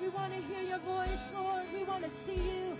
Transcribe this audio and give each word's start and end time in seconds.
We 0.00 0.08
want 0.08 0.32
to 0.32 0.40
hear 0.40 0.62
your 0.62 0.78
voice, 0.78 1.10
Lord. 1.34 1.66
We 1.74 1.84
want 1.84 2.04
to 2.04 2.10
see 2.26 2.40
you. 2.40 2.74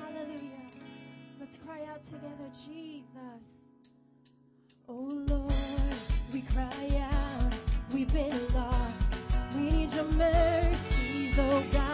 Hallelujah. 0.00 0.66
Let's 1.38 1.56
cry 1.64 1.84
out 1.84 2.04
together, 2.06 2.50
Jesus. 2.66 3.40
Oh 4.88 5.24
Lord, 5.28 5.52
we 6.32 6.42
cry 6.52 7.08
out. 7.12 7.52
We've 7.94 8.12
been 8.12 8.52
lost. 8.52 9.14
We 9.54 9.70
need 9.70 9.90
your 9.92 10.10
mercies, 10.10 11.34
oh 11.38 11.64
God. 11.72 11.85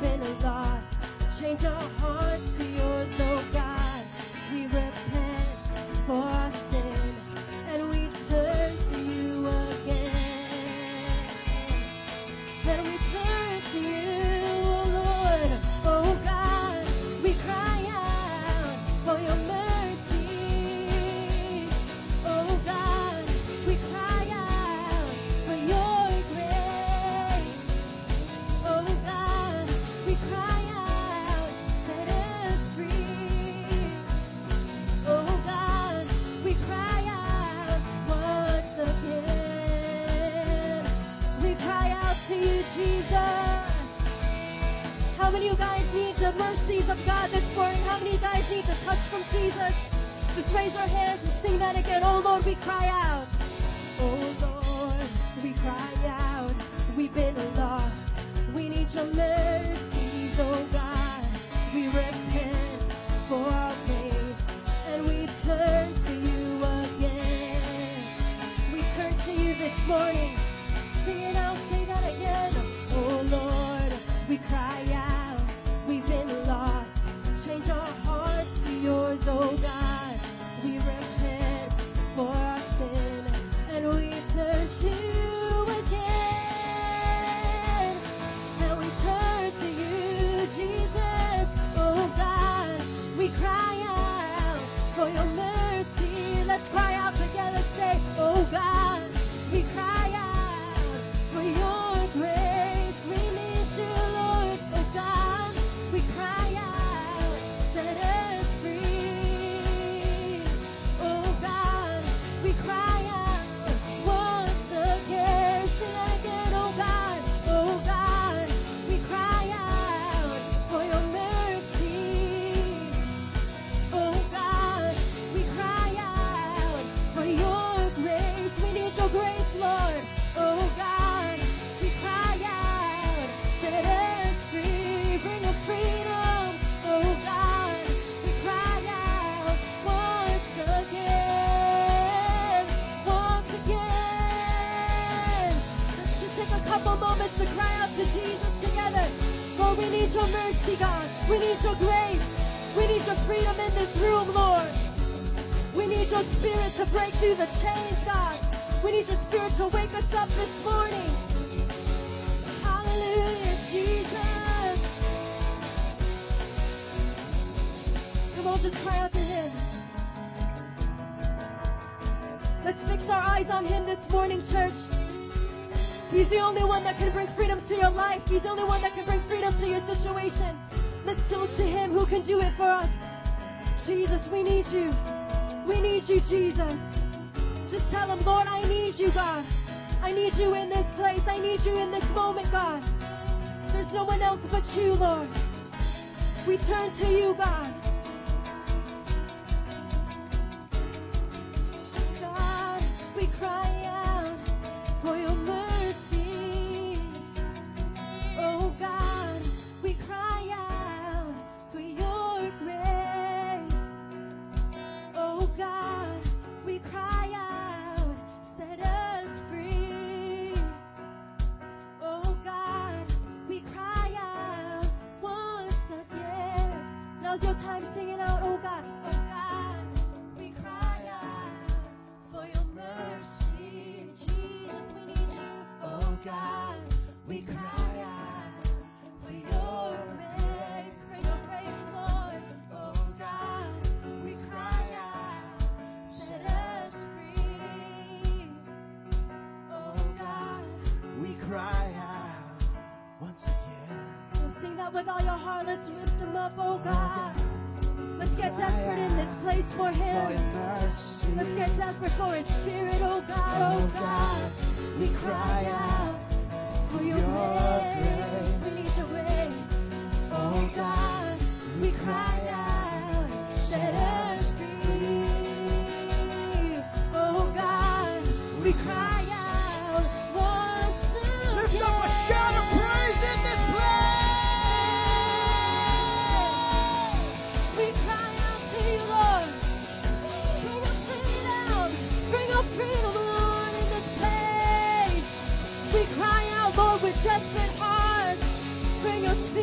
been 0.00 0.22
a 0.22 0.30
lot. 0.40 0.82
Change 1.40 1.64
our 1.64 1.88
hearts 1.98 2.67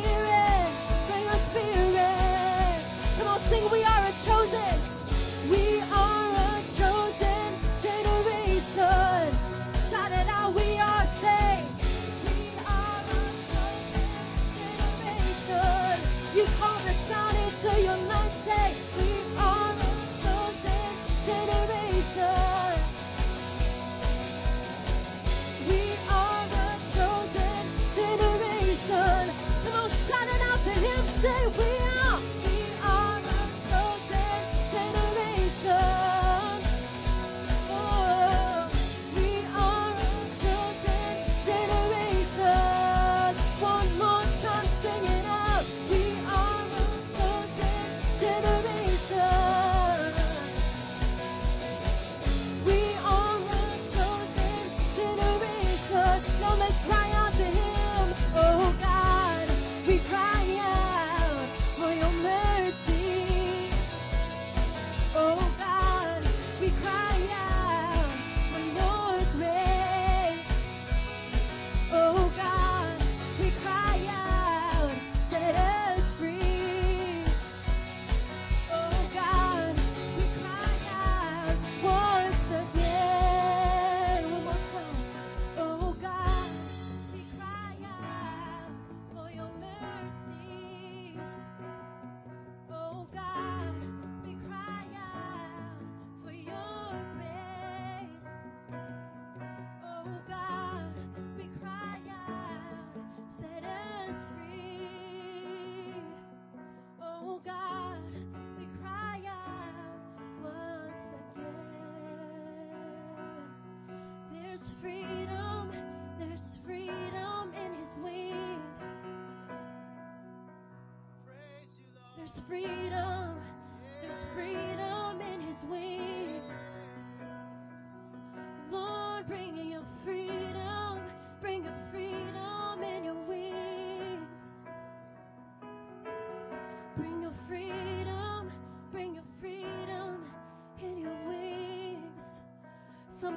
spirit. 0.02 0.25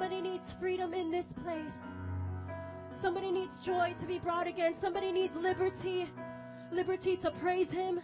Somebody 0.09 0.27
needs 0.27 0.53
freedom 0.59 0.93
in 0.95 1.11
this 1.11 1.25
place. 1.43 1.71
Somebody 2.99 3.29
needs 3.29 3.51
joy 3.63 3.93
to 4.01 4.07
be 4.07 4.17
brought 4.17 4.47
again. 4.47 4.73
Somebody 4.81 5.11
needs 5.11 5.35
liberty, 5.35 6.09
liberty 6.71 7.15
to 7.17 7.29
praise 7.39 7.69
Him. 7.69 7.99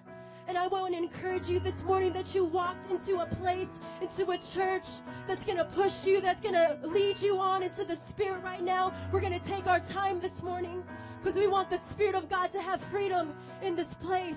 And 0.48 0.56
I 0.56 0.68
want 0.68 0.94
to 0.94 1.00
encourage 1.00 1.48
you 1.48 1.60
this 1.60 1.74
morning 1.84 2.14
that 2.14 2.28
you 2.28 2.46
walked 2.46 2.92
into 2.92 3.22
a 3.22 3.26
place, 3.38 3.68
into 4.04 4.30
a 4.30 4.38
church 4.54 4.84
that's 5.28 5.44
going 5.46 5.58
to 5.58 5.66
push 5.74 5.94
you, 6.04 6.22
that's 6.22 6.40
going 6.42 6.54
to 6.54 6.78
lead 6.84 7.18
you 7.22 7.40
on 7.40 7.64
into 7.64 7.84
the 7.84 7.98
Spirit 8.12 8.44
right 8.44 8.62
now. 8.62 8.94
We're 9.12 9.22
going 9.22 9.40
to 9.40 9.48
take 9.48 9.66
our 9.66 9.80
time 9.80 10.22
this 10.22 10.44
morning 10.44 10.84
because 11.24 11.36
we 11.36 11.48
want 11.48 11.72
the 11.72 11.80
Spirit 11.92 12.14
of 12.14 12.30
God 12.30 12.54
to 12.54 12.62
have 12.62 12.82
freedom 12.92 13.34
in 13.64 13.76
this 13.76 13.92
place. 14.00 14.36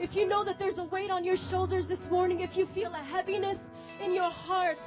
If 0.00 0.14
you 0.14 0.26
know 0.26 0.42
that 0.42 0.58
there's 0.58 0.78
a 0.78 0.84
weight 0.84 1.10
on 1.10 1.22
your 1.22 1.36
shoulders 1.50 1.86
this 1.86 2.00
morning, 2.10 2.40
if 2.40 2.56
you 2.56 2.66
feel 2.74 2.94
a 2.94 3.04
heaviness 3.04 3.58
in 4.02 4.14
your 4.14 4.30
heart, 4.30 4.78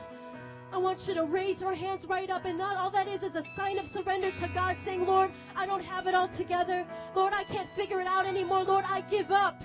want 0.82 1.00
you 1.08 1.14
to 1.14 1.26
raise 1.26 1.62
your 1.62 1.76
hands 1.76 2.06
right 2.08 2.30
up. 2.30 2.46
And 2.46 2.58
not 2.58 2.78
all 2.78 2.92
that 2.92 3.08
is 3.08 3.22
is 3.22 3.36
a 3.36 3.44
sign 3.56 3.78
of 3.78 3.86
surrender 3.94 4.32
to 4.40 4.48
God, 4.54 4.78
saying, 4.86 5.06
Lord, 5.06 5.32
I 5.56 5.66
don't 5.66 5.84
have 5.84 6.08
it 6.08 6.16
all 6.16 6.30
together. 6.38 6.86
Lord, 7.16 7.34
I 7.34 7.44
can't 7.46 7.70
figure 7.76 8.02
it 8.02 8.08
out 8.08 8.26
anymore. 8.26 8.64
Lord, 8.64 8.86
I 8.88 9.02
give 9.02 9.32
up 9.32 9.56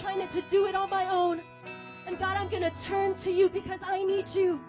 trying 0.00 0.26
to 0.28 0.42
do 0.50 0.66
it 0.66 0.74
on 0.74 0.90
my 0.90 1.10
own. 1.10 1.40
And 2.06 2.18
God, 2.18 2.36
I'm 2.36 2.50
going 2.50 2.62
to 2.62 2.72
turn 2.88 3.14
to 3.24 3.30
you 3.30 3.48
because 3.48 3.80
I 3.84 4.04
need 4.04 4.26
you. 4.34 4.60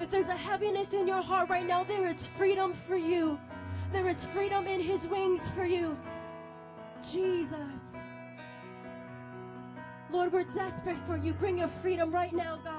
If 0.00 0.10
there's 0.10 0.26
a 0.26 0.36
heaviness 0.36 0.88
in 0.92 1.08
your 1.08 1.22
heart 1.22 1.48
right 1.48 1.66
now, 1.66 1.82
there 1.82 2.08
is 2.08 2.16
freedom 2.36 2.74
for 2.86 2.96
you. 2.96 3.38
There 3.92 4.08
is 4.08 4.16
freedom 4.34 4.66
in 4.66 4.80
His 4.80 5.00
wings 5.10 5.40
for 5.54 5.64
you. 5.64 5.96
Jesus. 7.12 7.80
Lord, 10.10 10.32
we're 10.32 10.44
desperate 10.44 10.98
for 11.06 11.16
you. 11.16 11.32
Bring 11.34 11.58
your 11.58 11.70
freedom 11.82 12.12
right 12.12 12.32
now, 12.32 12.60
God. 12.62 12.75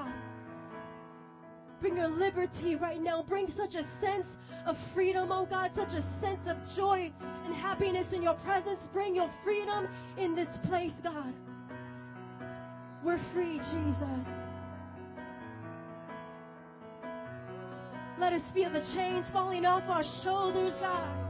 Bring 1.79 1.97
your 1.97 2.07
liberty 2.07 2.75
right 2.75 3.01
now. 3.01 3.23
Bring 3.27 3.47
such 3.55 3.75
a 3.75 3.85
sense 4.01 4.25
of 4.65 4.75
freedom, 4.93 5.31
oh 5.31 5.45
God, 5.45 5.71
such 5.75 5.93
a 5.93 6.01
sense 6.21 6.41
of 6.47 6.57
joy 6.75 7.11
and 7.45 7.55
happiness 7.55 8.07
in 8.11 8.21
your 8.21 8.33
presence. 8.35 8.79
Bring 8.93 9.15
your 9.15 9.29
freedom 9.43 9.87
in 10.17 10.35
this 10.35 10.47
place, 10.67 10.91
God. 11.03 11.33
We're 13.03 13.21
free, 13.33 13.59
Jesus. 13.71 14.25
Let 18.19 18.33
us 18.33 18.41
feel 18.53 18.71
the 18.71 18.83
chains 18.95 19.25
falling 19.31 19.65
off 19.65 19.83
our 19.87 20.03
shoulders, 20.23 20.73
God. 20.81 21.27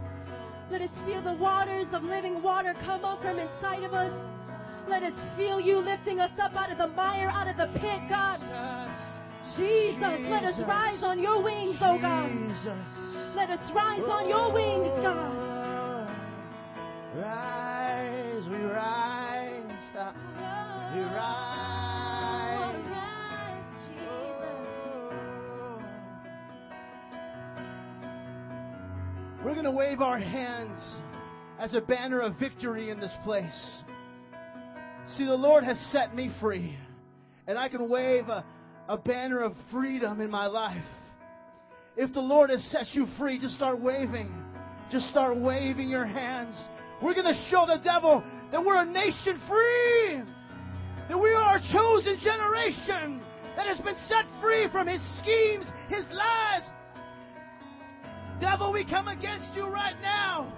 Let 0.72 0.82
us 0.82 0.90
feel 1.06 1.22
the 1.22 1.34
waters 1.34 1.88
of 1.94 2.04
living 2.04 2.42
water 2.42 2.74
come 2.86 3.04
up 3.04 3.22
from 3.22 3.38
inside 3.38 3.84
of 3.84 3.94
us. 3.94 4.12
let 4.90 5.04
us 5.04 5.14
feel 5.36 5.60
you 5.60 5.78
lifting 5.78 6.22
us 6.22 6.32
up 6.42 6.56
out 6.56 6.72
of 6.72 6.78
the 6.78 6.88
mire, 6.88 7.28
out 7.30 7.48
of 7.48 7.58
the 7.58 7.68
pit, 7.80 8.00
God. 8.10 8.87
Jesus, 9.56 10.20
let 10.30 10.44
us 10.44 10.60
rise 10.68 11.04
on 11.04 11.20
your 11.22 11.44
wings, 11.44 11.78
oh 11.82 11.98
God. 12.00 12.30
Jesus. 12.30 13.36
Let 13.36 13.50
us 13.50 13.72
rise 13.74 14.04
on 14.04 14.28
your 14.28 14.52
wings, 14.52 14.92
God. 15.02 16.08
Rise, 17.16 18.48
we 18.50 18.58
rise. 18.58 19.64
Uh, 19.98 20.14
we 20.94 21.02
rise. 21.02 21.68
We're 29.44 29.54
going 29.54 29.66
to 29.66 29.72
wave 29.72 30.02
our 30.02 30.20
hands 30.20 30.78
as 31.58 31.74
a 31.74 31.80
banner 31.80 32.20
of 32.20 32.36
victory 32.36 32.90
in 32.90 33.00
this 33.00 33.16
place. 33.24 33.82
See, 35.16 35.26
the 35.26 35.36
Lord 35.36 35.64
has 35.64 35.80
set 35.92 36.14
me 36.14 36.32
free, 36.42 36.78
and 37.48 37.58
I 37.58 37.70
can 37.70 37.88
wave 37.88 38.28
a, 38.28 38.44
a 38.88 38.98
banner 38.98 39.42
of 39.42 39.54
freedom 39.72 40.22
in 40.22 40.30
my 40.30 40.48
life. 40.48 40.84
If 41.96 42.14
the 42.14 42.22
Lord 42.22 42.50
has 42.50 42.64
set 42.72 42.88
you 42.94 43.08
free, 43.18 43.40
just 43.40 43.56
start 43.56 43.80
waving. 43.80 44.32
Just 44.92 45.10
start 45.10 45.38
waving 45.38 45.90
your 45.90 46.06
hands. 46.06 46.56
We're 47.02 47.14
going 47.14 47.26
to 47.26 47.48
show 47.50 47.66
the 47.68 47.82
devil 47.84 48.24
that 48.52 48.64
we're 48.64 48.82
a 48.82 48.86
nation 48.86 49.42
free, 49.48 50.22
that 51.10 51.20
we 51.20 51.34
are 51.34 51.58
a 51.58 51.62
chosen 51.74 52.18
generation 52.24 53.22
that 53.56 53.68
has 53.68 53.80
been 53.80 53.98
set 54.08 54.26
free 54.42 54.68
from 54.72 54.88
his 54.88 55.02
schemes, 55.20 55.66
his 55.90 56.06
lies, 56.12 56.64
Devil, 58.40 58.72
we 58.72 58.86
come 58.86 59.08
against 59.08 59.50
you 59.56 59.66
right 59.66 60.00
now. 60.02 60.54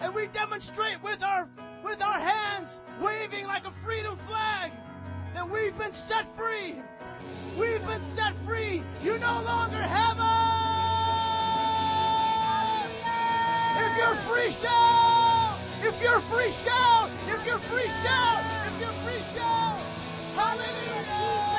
And 0.00 0.14
we 0.14 0.26
demonstrate 0.28 1.02
with 1.02 1.22
our 1.22 1.48
with 1.84 2.00
our 2.00 2.18
hands 2.18 2.68
waving 3.02 3.44
like 3.44 3.64
a 3.64 3.72
freedom 3.84 4.18
flag 4.26 4.72
that 5.34 5.48
we've 5.48 5.76
been 5.76 5.92
set 6.08 6.24
free. 6.36 6.80
We've 7.58 7.84
been 7.84 8.02
set 8.16 8.32
free. 8.46 8.82
You 9.02 9.18
no 9.18 9.42
longer 9.42 9.82
have 9.82 10.18
us. 10.18 10.52
If 13.84 13.96
you're 13.98 14.18
free, 14.28 14.50
shout. 14.62 15.58
If 15.82 16.00
you're 16.00 16.22
free, 16.30 16.52
shout. 16.64 17.10
If 17.28 17.44
you're 17.46 17.60
free, 17.68 17.90
shout. 18.02 18.72
If 18.72 18.80
you're 18.80 18.96
free, 19.04 19.22
shout. 19.34 19.78
Hallelujah. 20.34 21.51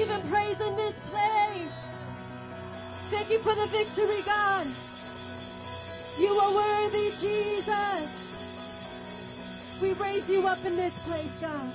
Give 0.00 0.08
him 0.08 0.30
praise 0.30 0.56
in 0.66 0.76
this 0.76 0.94
place. 1.10 1.68
Thank 3.10 3.28
you 3.28 3.38
for 3.42 3.54
the 3.54 3.66
victory, 3.70 4.22
God. 4.24 4.66
You 6.18 6.28
are 6.28 6.54
worthy, 6.54 7.10
Jesus. 7.20 8.08
We 9.82 9.92
raise 10.00 10.26
you 10.26 10.46
up 10.46 10.64
in 10.64 10.76
this 10.76 10.94
place, 11.04 11.30
God. 11.42 11.74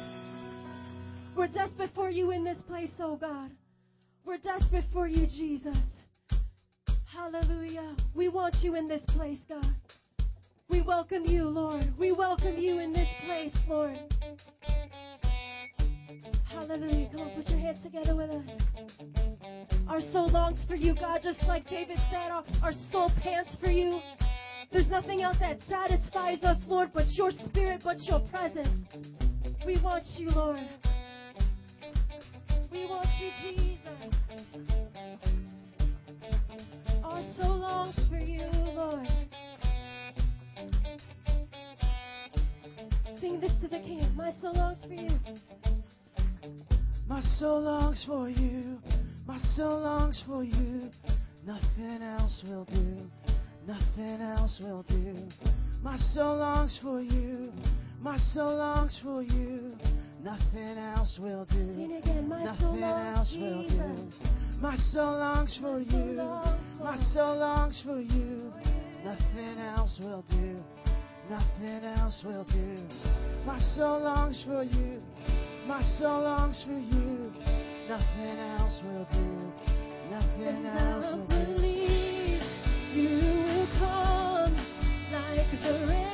We're 1.38 1.50
desperate 1.50 1.92
for 1.94 2.10
you 2.10 2.32
in 2.32 2.44
this 2.44 2.58
place, 2.68 2.90
oh 3.00 3.16
God. 3.16 3.52
We're 4.26 4.38
desperate 4.38 4.86
for 4.92 5.08
you, 5.08 5.28
Jesus. 5.28 5.78
Hallelujah. 7.06 7.96
We 8.16 8.30
want 8.30 8.56
you 8.64 8.74
in 8.74 8.88
this 8.88 9.02
place, 9.10 9.40
God. 9.48 9.76
We 10.68 10.82
welcome 10.82 11.26
you, 11.26 11.44
Lord. 11.44 11.94
We 11.96 12.12
welcome 12.12 12.58
you 12.58 12.80
in 12.80 12.92
this 12.92 13.08
place, 13.24 13.54
Lord. 13.70 14.15
Hallelujah. 16.56 17.10
Come 17.12 17.22
on, 17.22 17.32
put 17.36 17.50
your 17.50 17.60
hands 17.60 17.80
together 17.84 18.16
with 18.16 18.30
us. 18.30 18.44
Our 19.90 20.00
soul 20.14 20.30
longs 20.32 20.58
for 20.68 20.76
you, 20.76 20.96
God, 20.96 21.20
just 21.22 21.44
like 21.44 21.70
David 21.70 22.00
said. 22.10 22.32
Our, 22.32 22.46
our 22.64 22.72
soul 22.92 23.12
pants 23.22 23.52
for 23.60 23.70
you. 23.70 24.00
There's 24.72 24.90
nothing 24.90 25.22
else 25.22 25.36
that 25.42 25.60
satisfies 25.70 26.44
us, 26.44 26.58
Lord, 26.68 26.92
but 26.94 27.06
your 27.12 27.32
spirit, 27.32 27.82
but 27.84 27.98
your 28.04 28.22
presence. 28.32 28.70
We 29.66 29.80
want 29.82 30.06
you, 30.18 30.30
Lord. 30.30 30.58
We 32.72 32.86
want 32.86 33.08
you, 33.20 33.30
Jesus. 33.42 33.80
Our 37.04 37.22
soul 37.38 37.58
longs 37.58 37.96
for 38.10 38.18
you, 38.18 38.48
Lord. 38.74 39.08
Sing 43.20 43.40
this 43.40 43.52
to 43.62 43.68
the 43.68 43.80
King. 43.80 44.10
My 44.16 44.32
soul 44.42 44.54
longs 44.56 44.80
for 44.88 44.94
you. 44.94 45.10
My 47.08 47.22
soul 47.38 47.62
longs 47.62 48.04
for 48.08 48.30
you. 48.30 48.80
My 49.28 49.40
soul 49.56 49.82
longs 49.82 50.24
for 50.28 50.44
you. 50.44 50.90
Nothing 51.46 52.02
else 52.02 52.44
will 52.48 52.66
do. 52.66 53.10
Nothing 53.68 54.22
else 54.22 54.60
will 54.62 54.84
do. 54.84 55.16
My 55.82 55.98
soul 56.14 56.38
longs 56.38 56.80
for 56.82 57.02
you. 57.02 57.52
My 58.00 58.18
soul 58.34 58.58
longs 58.58 58.98
for 59.04 59.22
you. 59.22 59.76
Nothing 60.24 60.78
else 60.78 61.20
will 61.22 61.46
do. 61.46 61.98
Again. 61.98 62.30
Nothing 62.30 62.84
else 62.84 63.36
will 63.38 63.64
Jesus. 63.64 63.78
do. 63.78 64.60
My 64.60 64.76
soul 64.92 65.18
longs 65.20 65.58
for 65.62 65.80
you. 65.80 66.16
My 66.84 66.98
soul 67.14 67.38
longs 67.38 67.82
for 67.86 68.00
you. 68.00 68.52
Nothing 69.04 69.60
else 69.60 70.00
will 70.00 70.24
do. 70.32 70.58
Nothing 71.30 71.84
else 71.84 72.24
will 72.26 72.44
do. 72.46 72.78
My 73.46 73.60
soul 73.76 74.00
longs 74.02 74.44
for 74.48 74.64
you. 74.64 75.02
My 75.68 75.82
soul 75.98 76.22
longs 76.22 76.64
for 76.64 76.74
you. 76.74 77.32
Nothing 77.90 78.38
else 78.40 78.80
will 78.84 79.08
do. 79.12 79.52
Nothing 80.12 80.66
And 80.66 80.80
else 80.80 81.16
will 81.16 81.26
do. 81.28 81.62
you 82.94 83.10
will 83.46 83.68
come 83.80 84.56
like 85.12 85.52
the 85.64 85.88
rain. 85.88 86.05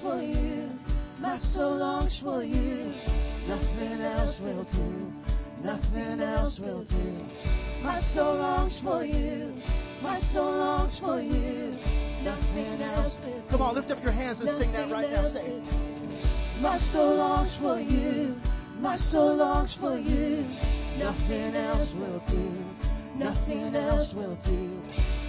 For 0.00 0.22
you. 0.22 0.68
My 1.18 1.38
soul 1.38 1.76
longs 1.76 2.18
for 2.22 2.42
you. 2.42 2.92
Nothing 3.46 4.00
else 4.00 4.38
will 4.40 4.64
do. 4.64 5.12
Nothing 5.62 6.20
else 6.20 6.58
will 6.58 6.84
do. 6.84 7.82
My 7.82 8.00
soul 8.14 8.36
longs 8.36 8.80
for 8.82 9.04
you. 9.04 9.52
My 10.02 10.20
soul 10.32 10.52
longs 10.52 10.98
for 10.98 11.20
you. 11.20 11.72
Nothing 12.22 12.82
else 12.82 13.14
will 13.24 13.42
Come 13.50 13.62
on, 13.62 13.74
lift 13.74 13.90
up 13.90 14.02
your 14.02 14.12
hands 14.12 14.40
and 14.40 14.48
sing 14.58 14.72
that 14.72 14.90
right 14.90 15.10
now. 15.10 15.28
Say, 15.28 15.40
it. 15.44 16.60
My 16.60 16.78
soul 16.92 17.16
longs 17.16 17.56
for 17.60 17.80
you. 17.80 18.36
My 18.78 18.96
soul 18.96 19.36
longs 19.36 19.76
for 19.80 19.98
you. 19.98 20.44
Nothing 20.98 21.54
else 21.54 21.92
will 21.94 22.22
do. 22.30 22.70
Nothing 23.16 23.74
else 23.74 24.12
will 24.14 24.38
do. 24.44 24.80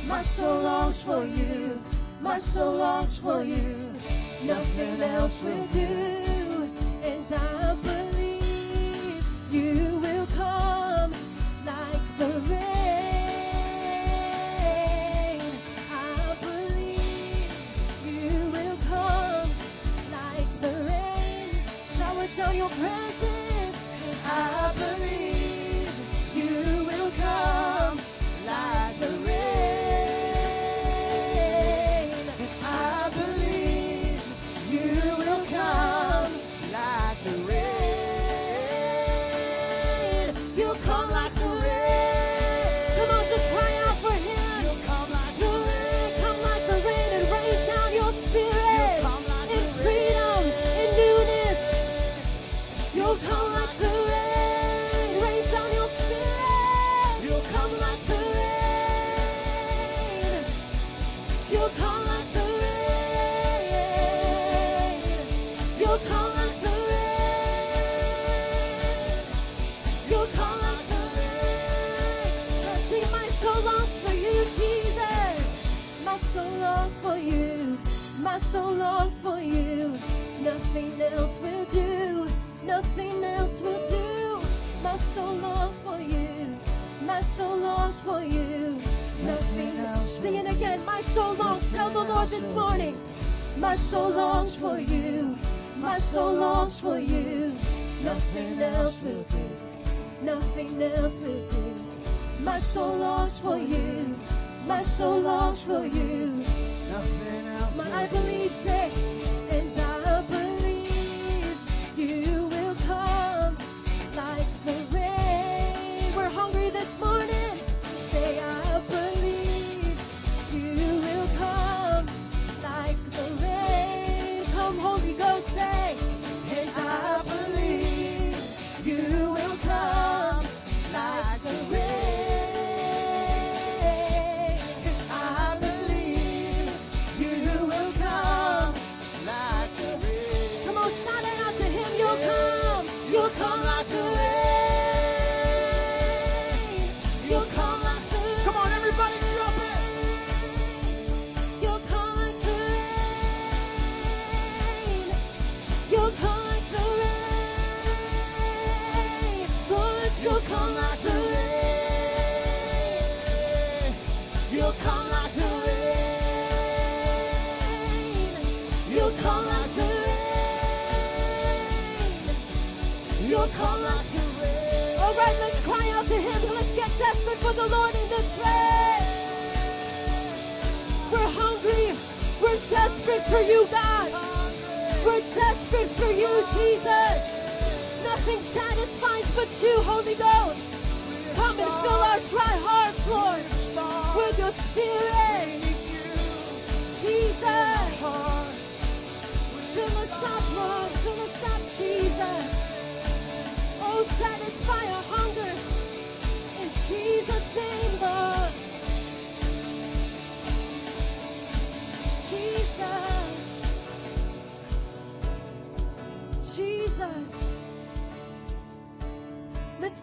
My 0.06 0.24
soul 0.38 0.64
longs 0.64 1.02
for 1.06 1.26
you. 1.26 1.80
My 2.22 2.40
soul 2.54 2.76
longs 2.78 3.20
for 3.22 3.44
you. 3.44 3.91
Nothing 4.44 5.02
else 5.04 5.40
will 5.44 5.68
do. 5.68 6.41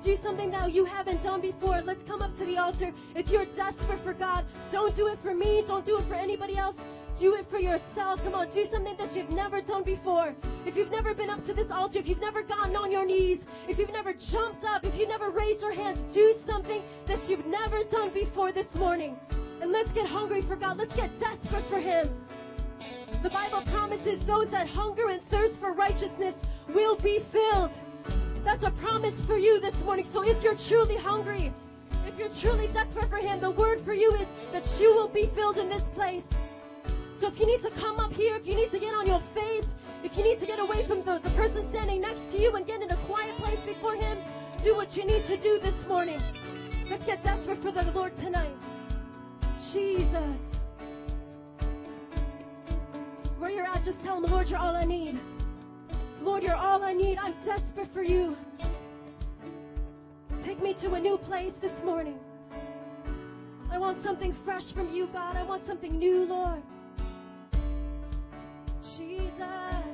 Do 0.09 0.17
something 0.23 0.51
now 0.51 0.67
you 0.67 0.87
haven't 0.87 1.23
done 1.23 1.43
before. 1.43 1.83
Let's 1.85 2.01
come 2.09 2.23
up 2.23 2.35
to 2.39 2.47
the 2.47 2.57
altar. 2.57 2.93
If 3.15 3.29
you're 3.29 3.45
desperate 3.45 4.03
for 4.03 4.15
God, 4.15 4.47
don't 4.73 4.97
do 4.97 5.07
it 5.09 5.19
for 5.23 5.35
me. 5.35 5.63
Don't 5.67 5.85
do 5.85 5.99
it 5.99 6.09
for 6.09 6.15
anybody 6.15 6.57
else. 6.57 6.77
Do 7.21 7.35
it 7.35 7.45
for 7.51 7.59
yourself. 7.59 8.19
Come 8.25 8.33
on, 8.33 8.51
do 8.55 8.65
something 8.73 8.97
that 8.97 9.15
you've 9.15 9.29
never 9.29 9.61
done 9.61 9.85
before. 9.85 10.35
If 10.65 10.77
you've 10.77 10.91
never 10.91 11.13
been 11.15 11.29
up 11.29 11.45
to 11.45 11.53
this 11.53 11.67
altar, 11.71 11.99
if 11.99 12.07
you've 12.07 12.23
never 12.23 12.43
gotten 12.43 12.75
on 12.75 12.91
your 12.91 13.05
knees, 13.05 13.41
if 13.69 13.77
you've 13.77 13.93
never 13.93 14.15
jumped 14.33 14.65
up, 14.65 14.83
if 14.83 14.95
you've 14.99 15.11
never 15.11 15.29
raised 15.29 15.61
your 15.61 15.75
hands, 15.75 15.99
do 16.15 16.35
something 16.49 16.81
that 17.07 17.29
you've 17.29 17.45
never 17.45 17.85
done 17.91 18.11
before 18.15 18.51
this 18.51 18.73
morning. 18.77 19.15
And 19.61 19.71
let's 19.71 19.93
get 19.93 20.07
hungry 20.07 20.41
for 20.49 20.57
God. 20.57 20.79
Let's 20.79 20.95
get 20.95 21.11
desperate 21.21 21.69
for 21.69 21.81
Him. 21.81 22.09
The 23.23 23.29
Bible 23.29 23.63
promises 23.71 24.25
those 24.27 24.51
that 24.53 24.69
hunger 24.69 25.11
and 25.11 25.21
thirst 25.31 25.61
for 25.61 25.75
righteousness 25.75 26.35
will 26.75 26.97
be 26.97 27.21
filled. 27.31 27.73
That's 28.45 28.65
a 28.65 28.71
promise 28.81 29.15
for 29.27 29.37
you 29.37 29.61
this 29.61 29.75
morning. 29.85 30.07
So 30.13 30.23
if 30.23 30.43
you're 30.43 30.57
truly 30.69 30.97
hungry, 30.97 31.53
if 32.07 32.19
you're 32.19 32.33
truly 32.41 32.73
desperate 32.73 33.11
for 33.11 33.19
Him, 33.19 33.41
the 33.41 33.51
word 33.51 33.85
for 33.85 33.95
you 33.95 34.11
is 34.21 34.27
that 34.53 34.65
you 34.81 34.95
will 34.95 35.09
be 35.09 35.31
filled 35.35 35.59
in 35.59 35.69
this 35.69 35.83
place. 35.95 36.25
So 37.21 37.29
if 37.29 37.39
you 37.39 37.47
need 37.47 37.63
to 37.63 37.71
come 37.81 37.99
up 37.99 38.13
here, 38.13 38.37
if 38.37 38.47
you 38.47 38.55
need 38.55 38.71
to 38.71 38.79
get 38.79 38.95
on 38.95 39.07
your 39.07 39.23
face, 39.35 39.67
if 40.05 40.17
you 40.17 40.23
need 40.23 40.39
to 40.41 40.47
get 40.47 40.61
away 40.61 40.87
from 40.87 41.05
the, 41.05 41.21
the 41.23 41.35
person 41.35 41.67
standing 41.71 42.01
next 42.01 42.23
to 42.33 42.39
you 42.39 42.55
and 42.55 42.67
get 42.67 42.81
in 42.81 42.91
a 42.91 43.07
quiet 43.07 43.37
place 43.39 43.59
before 43.67 43.97
Him, 43.97 44.19
do 44.63 44.75
what 44.75 44.93
you 44.95 45.05
need 45.05 45.27
to 45.27 45.37
do 45.37 45.59
this 45.61 45.75
morning. 45.87 46.21
Let's 46.89 47.05
get 47.05 47.23
desperate 47.25 47.61
for 47.63 47.73
the 47.73 47.83
Lord 47.95 48.17
tonight. 48.17 48.57
Jesus. 49.73 50.39
Where 53.39 53.51
you're 53.51 53.67
at, 53.67 53.85
just 53.85 54.01
tell 54.03 54.17
Him, 54.17 54.31
Lord, 54.31 54.49
you're 54.49 54.59
all 54.59 54.75
I 54.75 54.85
need. 54.85 55.21
Lord, 56.29 56.43
you're 56.43 56.55
all 56.55 56.83
I 56.83 56.93
need. 56.93 57.17
I'm 57.17 57.33
desperate 57.43 57.89
for 57.95 58.03
you. 58.03 58.37
Take 60.45 60.63
me 60.63 60.75
to 60.83 60.93
a 60.93 61.01
new 61.01 61.17
place 61.17 61.55
this 61.63 61.73
morning. 61.83 62.19
I 63.73 63.79
want 63.79 64.05
something 64.05 64.37
fresh 64.45 64.71
from 64.75 64.93
you, 64.93 65.09
God. 65.11 65.37
I 65.37 65.43
want 65.43 65.67
something 65.67 65.99
new, 65.99 66.27
Lord. 66.27 66.63
Jesus. 68.99 69.88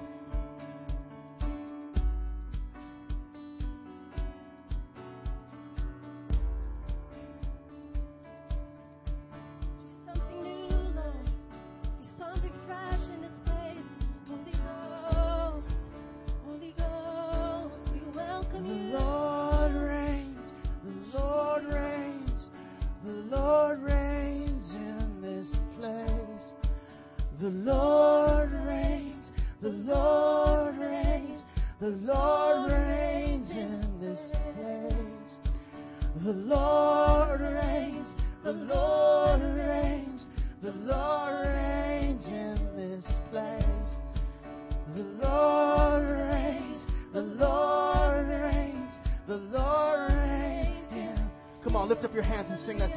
your 52.15 52.23
hands 52.23 52.49
and 52.49 52.59
sing 52.61 52.79
that 52.79 52.94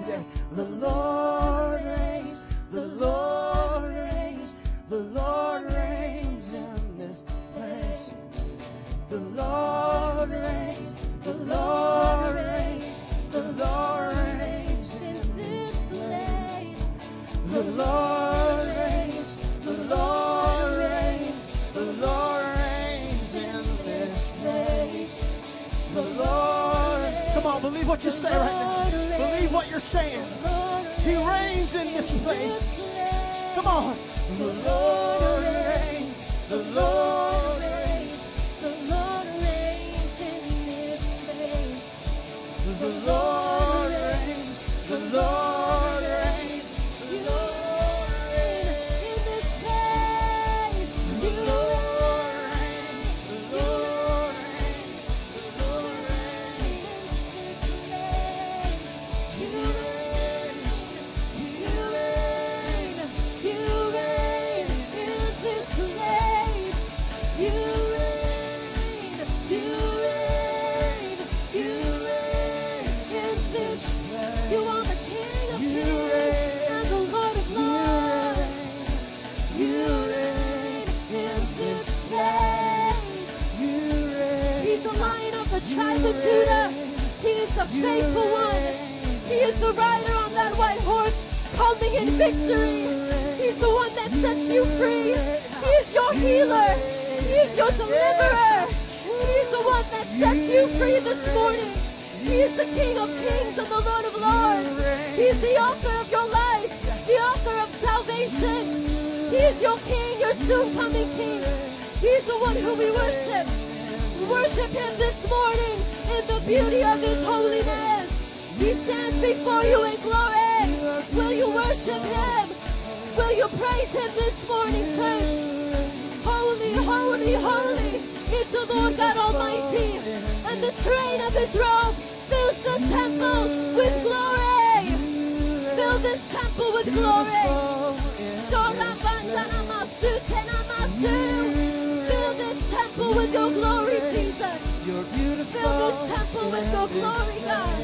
with 143.18 143.34
your 143.34 143.50
glory, 143.52 143.98
Jesus. 144.14 144.62
You're 144.86 145.04
beautiful. 145.10 145.58
Fill 145.58 145.90
this 145.90 146.06
temple 146.14 146.52
with 146.54 146.70
your 146.70 146.88
glory, 146.88 147.42
God. 147.42 147.82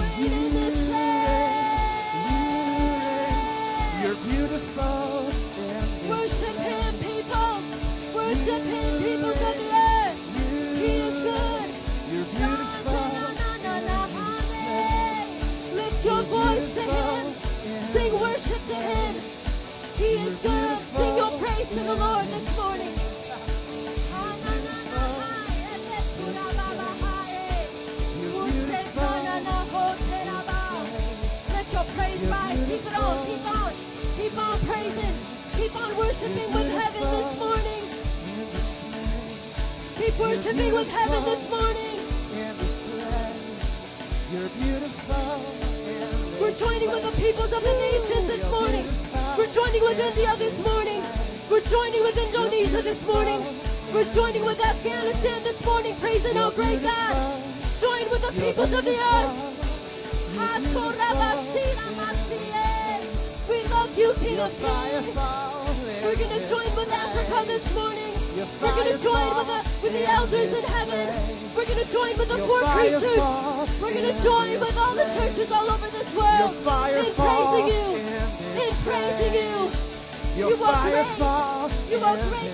Reign 0.00 0.32
in 0.32 0.54
this 0.56 0.88
place. 0.88 1.44
You're 4.00 4.16
beautiful. 4.24 5.28
Worship 6.08 6.56
Him, 6.56 6.96
people. 7.04 7.60
Worship 8.16 8.64
Him, 8.64 9.04
people 9.04 9.36
of 9.36 9.56
the 9.60 9.68
earth. 9.76 10.16
He 10.80 11.04
is 11.04 11.20
good. 11.20 11.68
You're 12.08 12.24
beautiful. 12.32 13.04
Lift 15.76 16.00
your 16.00 16.22
voice 16.32 16.68
to 16.72 16.82
Him. 16.82 17.36
Sing 17.92 18.12
worship 18.18 18.62
to 18.72 18.74
Him. 18.74 19.12
He 19.96 20.10
is 20.16 20.38
good. 20.40 20.78
Sing 20.96 21.12
your 21.16 21.38
praise 21.38 21.68
to 21.68 21.82
the 21.84 21.94
Lord. 21.94 22.33
sacrifice. 32.24 32.58
Keep 32.68 32.86
it 32.86 32.94
on, 32.96 33.26
keep 33.26 33.44
on, 33.44 33.72
keep 34.16 34.36
on 34.36 34.56
praising. 34.66 35.14
Keep 35.56 35.74
on 35.76 35.96
worshiping 35.96 36.50
with 36.52 36.70
heaven 36.72 37.04
this 37.04 37.38
morning. 37.38 37.82
Keep 39.96 40.18
worshiping 40.18 40.72
with 40.74 40.88
heaven 40.88 41.24
this 41.24 41.50
morning. 41.50 41.94
We're 46.40 46.58
joining 46.58 46.90
with 46.90 47.04
the 47.04 47.14
peoples 47.16 47.52
of 47.52 47.62
the 47.62 47.74
nations 47.78 48.26
this 48.26 48.44
morning. 48.50 48.86
We're 49.38 49.54
joining 49.54 49.82
with 49.82 49.98
India 49.98 50.34
this 50.38 50.58
morning. 50.64 51.02
We're 51.50 51.64
joining 51.70 52.02
with 52.02 52.16
Indonesia 52.18 52.82
this 52.82 53.00
morning. 53.06 53.60
We're 53.94 54.12
joining 54.14 54.44
with 54.44 54.58
Afghanistan 54.58 55.44
this 55.44 55.60
morning, 55.64 55.96
praising 56.00 56.36
our 56.36 56.52
great 56.52 56.82
God. 56.82 57.14
Join 57.80 58.10
with 58.10 58.22
the 58.22 58.32
peoples 58.32 58.72
of 58.74 58.84
the 58.84 58.96
earth. 58.98 59.63
We 63.48 63.62
love 63.70 63.90
you, 63.94 64.14
King 64.18 64.40
of 64.40 64.50
Kings. 64.58 65.14
We're 66.02 66.16
going 66.16 66.34
to 66.34 66.48
join 66.50 66.74
with 66.76 66.88
Africa 66.90 67.44
this 67.46 67.62
morning. 67.74 68.12
We're 68.60 68.74
going 68.74 68.90
to 68.90 68.98
join 68.98 69.30
with 69.38 69.46
the, 69.46 69.60
with 69.82 69.92
the 69.94 70.04
elders 70.10 70.50
in 70.50 70.64
heaven. 70.66 71.06
We're 71.54 71.66
going 71.70 71.78
to 71.86 71.90
join 71.92 72.18
with 72.18 72.28
the 72.28 72.38
poor 72.50 72.66
creatures. 72.74 73.14
We're 73.78 73.94
going 73.94 74.10
to 74.10 74.18
join 74.26 74.58
with 74.58 74.74
all 74.76 74.94
the 74.98 75.06
churches 75.14 75.48
all 75.54 75.70
over 75.70 75.86
this 75.94 76.08
world 76.18 76.50
in 76.98 77.14
praising 77.14 77.66
you. 77.70 77.86
In 78.58 78.74
praising 78.82 79.34
you. 79.38 79.70
You 80.34 80.50
are 80.66 80.82
great. 80.90 81.14
You 81.88 81.98
are 82.02 82.18
great. 82.28 82.53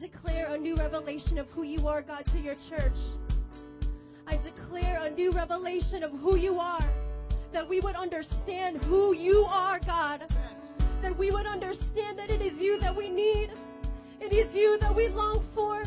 declare 0.00 0.46
a 0.54 0.56
new 0.56 0.74
revelation 0.76 1.36
of 1.36 1.46
who 1.48 1.62
you 1.62 1.86
are, 1.86 2.00
God, 2.00 2.24
to 2.32 2.38
your 2.38 2.54
church. 2.70 2.96
I 4.26 4.36
declare 4.36 5.04
a 5.04 5.10
new 5.10 5.30
revelation 5.30 6.02
of 6.02 6.10
who 6.12 6.36
you 6.36 6.58
are. 6.58 6.90
That 7.52 7.68
we 7.68 7.80
would 7.80 7.96
understand 7.96 8.78
who 8.84 9.14
you 9.14 9.44
are, 9.46 9.78
God. 9.84 10.22
That 11.02 11.18
we 11.18 11.30
would 11.30 11.44
understand 11.44 12.18
that 12.18 12.30
it 12.30 12.40
is 12.40 12.58
you 12.58 12.80
that 12.80 12.96
we 12.96 13.10
need. 13.10 13.50
It 14.20 14.32
is 14.32 14.54
you 14.54 14.78
that 14.80 14.94
we 14.94 15.08
long 15.08 15.46
for. 15.54 15.84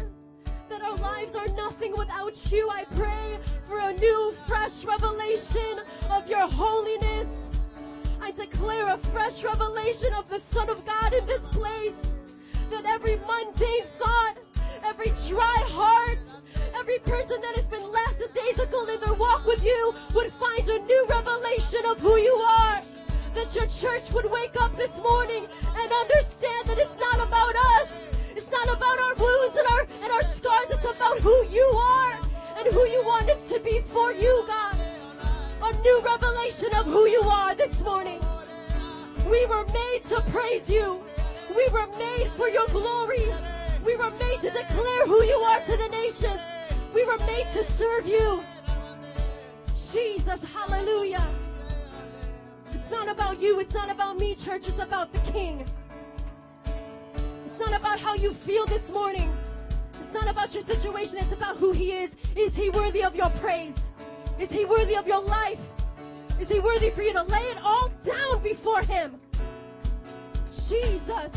That 0.69 0.83
our 0.83 0.97
lives 0.97 1.31
are 1.35 1.47
nothing 1.47 1.93
without 1.97 2.33
you. 2.51 2.69
I 2.69 2.85
pray 2.95 3.39
for 3.67 3.79
a 3.79 3.93
new, 3.93 4.33
fresh 4.47 4.85
revelation 4.85 5.79
of 6.09 6.27
your 6.27 6.47
holiness. 6.47 7.27
I 8.21 8.29
declare 8.31 8.89
a 8.89 8.99
fresh 9.11 9.43
revelation 9.43 10.13
of 10.15 10.29
the 10.29 10.39
Son 10.53 10.69
of 10.69 10.85
God 10.85 11.13
in 11.13 11.25
this 11.25 11.41
place. 11.51 12.12
That 12.71 12.85
every 12.85 13.17
mundane 13.17 13.87
thought, 13.99 14.35
every 14.83 15.11
dry 15.29 15.59
heart, 15.71 16.19
every 16.75 16.99
person 16.99 17.41
that 17.41 17.55
has 17.55 17.67
been 17.69 17.83
lackadaisical 17.83 18.87
in 18.89 18.99
their 19.01 19.15
walk 19.15 19.45
with 19.45 19.61
you 19.61 19.93
would 20.15 20.31
find 20.39 20.67
a 20.67 20.79
new 20.79 21.05
revelation 21.09 21.83
of 21.91 21.97
who 21.99 22.17
you 22.17 22.33
are. 22.33 22.81
That 23.35 23.49
your 23.53 23.67
church 23.81 24.05
would 24.13 24.29
wake 24.29 24.55
up 24.59 24.77
this 24.77 24.93
morning 25.01 25.45
and 25.45 25.87
understand 25.91 26.69
that 26.69 26.77
it's 26.77 26.97
not 27.01 27.17
about 27.27 27.55
us. 27.79 27.89
It's 28.37 28.49
not 28.49 28.69
about 28.69 28.97
our 28.97 29.15
wounds 29.17 29.55
and 29.57 29.67
our 29.67 29.83
and 30.01 30.09
our 30.13 30.25
scars. 30.37 30.69
It's 30.69 30.85
about 30.85 31.21
who 31.21 31.33
you 31.49 31.65
are 31.65 32.13
and 32.57 32.65
who 32.73 32.85
you 32.89 33.01
want 33.05 33.29
us 33.29 33.41
to 33.51 33.59
be 33.61 33.81
for 33.91 34.13
you, 34.13 34.43
God. 34.45 34.77
A 35.65 35.71
new 35.81 35.97
revelation 36.03 36.73
of 36.75 36.85
who 36.85 37.07
you 37.07 37.21
are 37.25 37.55
this 37.55 37.73
morning. 37.81 38.21
We 39.29 39.45
were 39.47 39.65
made 39.65 40.01
to 40.09 40.21
praise 40.31 40.67
you. 40.67 41.01
We 41.55 41.69
were 41.71 41.87
made 41.97 42.31
for 42.37 42.49
your 42.49 42.67
glory. 42.67 43.29
We 43.85 43.95
were 43.97 44.11
made 44.11 44.39
to 44.41 44.49
declare 44.49 45.05
who 45.05 45.23
you 45.23 45.37
are 45.37 45.59
to 45.65 45.77
the 45.77 45.87
nations. 45.89 46.41
We 46.93 47.05
were 47.05 47.17
made 47.19 47.47
to 47.53 47.63
serve 47.77 48.05
you. 48.05 48.41
Jesus, 49.91 50.41
hallelujah. 50.53 51.29
It's 52.71 52.91
not 52.91 53.07
about 53.07 53.39
you. 53.39 53.59
It's 53.59 53.73
not 53.73 53.89
about 53.89 54.17
me, 54.17 54.35
church. 54.45 54.63
It's 54.65 54.81
about 54.81 55.13
the 55.13 55.19
King. 55.31 55.65
It's 56.65 57.59
not 57.59 57.79
about 57.79 57.99
how 57.99 58.15
you 58.15 58.33
feel 58.45 58.65
this 58.65 58.87
morning. 58.91 59.31
It's 60.01 60.13
not 60.13 60.27
about 60.27 60.51
your 60.53 60.63
situation. 60.63 61.17
It's 61.17 61.33
about 61.33 61.57
who 61.57 61.71
He 61.71 61.91
is. 61.91 62.11
Is 62.35 62.55
He 62.55 62.69
worthy 62.69 63.03
of 63.03 63.15
your 63.15 63.29
praise? 63.41 63.75
Is 64.39 64.49
He 64.49 64.65
worthy 64.65 64.95
of 64.95 65.05
your 65.05 65.21
life? 65.21 65.59
Is 66.39 66.47
He 66.47 66.59
worthy 66.59 66.89
for 66.95 67.03
you 67.03 67.13
to 67.13 67.23
lay 67.23 67.43
it 67.51 67.57
all 67.61 67.91
down 68.03 68.41
before 68.41 68.81
Him? 68.81 69.19
Jesus. 70.69 71.31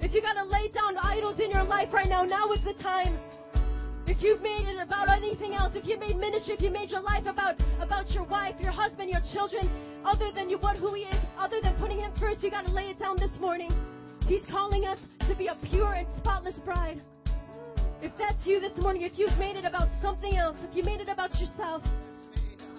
If 0.00 0.14
you 0.14 0.22
got 0.22 0.34
to 0.34 0.44
lay 0.44 0.68
down 0.68 0.96
idols 0.96 1.40
in 1.40 1.50
your 1.50 1.64
life 1.64 1.92
right 1.92 2.08
now, 2.08 2.24
now 2.24 2.52
is 2.52 2.62
the 2.64 2.74
time. 2.82 3.18
If 4.06 4.22
you've 4.22 4.40
made 4.40 4.66
it 4.66 4.80
about 4.80 5.08
anything 5.10 5.54
else, 5.54 5.74
if 5.76 5.84
you 5.84 5.98
made 5.98 6.16
ministry, 6.16 6.54
if 6.54 6.62
you 6.62 6.70
made 6.70 6.90
your 6.90 7.02
life 7.02 7.26
about 7.26 7.56
about 7.80 8.08
your 8.10 8.24
wife, 8.24 8.54
your 8.58 8.72
husband, 8.72 9.10
your 9.10 9.20
children, 9.32 9.68
other 10.04 10.32
than 10.32 10.48
you, 10.48 10.56
what 10.58 10.76
who 10.76 10.94
he 10.94 11.02
is, 11.02 11.22
other 11.38 11.60
than 11.62 11.74
putting 11.76 11.98
him 11.98 12.12
first, 12.18 12.42
you 12.42 12.50
got 12.50 12.64
to 12.64 12.72
lay 12.72 12.88
it 12.88 12.98
down 12.98 13.16
this 13.18 13.30
morning. 13.38 13.70
He's 14.26 14.42
calling 14.50 14.84
us 14.86 14.98
to 15.28 15.34
be 15.36 15.48
a 15.48 15.56
pure 15.70 15.92
and 15.92 16.06
spotless 16.18 16.54
bride. 16.64 17.02
If 18.00 18.12
that's 18.18 18.46
you 18.46 18.60
this 18.60 18.76
morning, 18.78 19.02
if 19.02 19.18
you've 19.18 19.36
made 19.38 19.56
it 19.56 19.64
about 19.64 19.88
something 20.00 20.36
else, 20.36 20.56
if 20.68 20.74
you 20.74 20.84
made 20.84 21.00
it 21.00 21.08
about 21.08 21.30
yourself, 21.38 21.82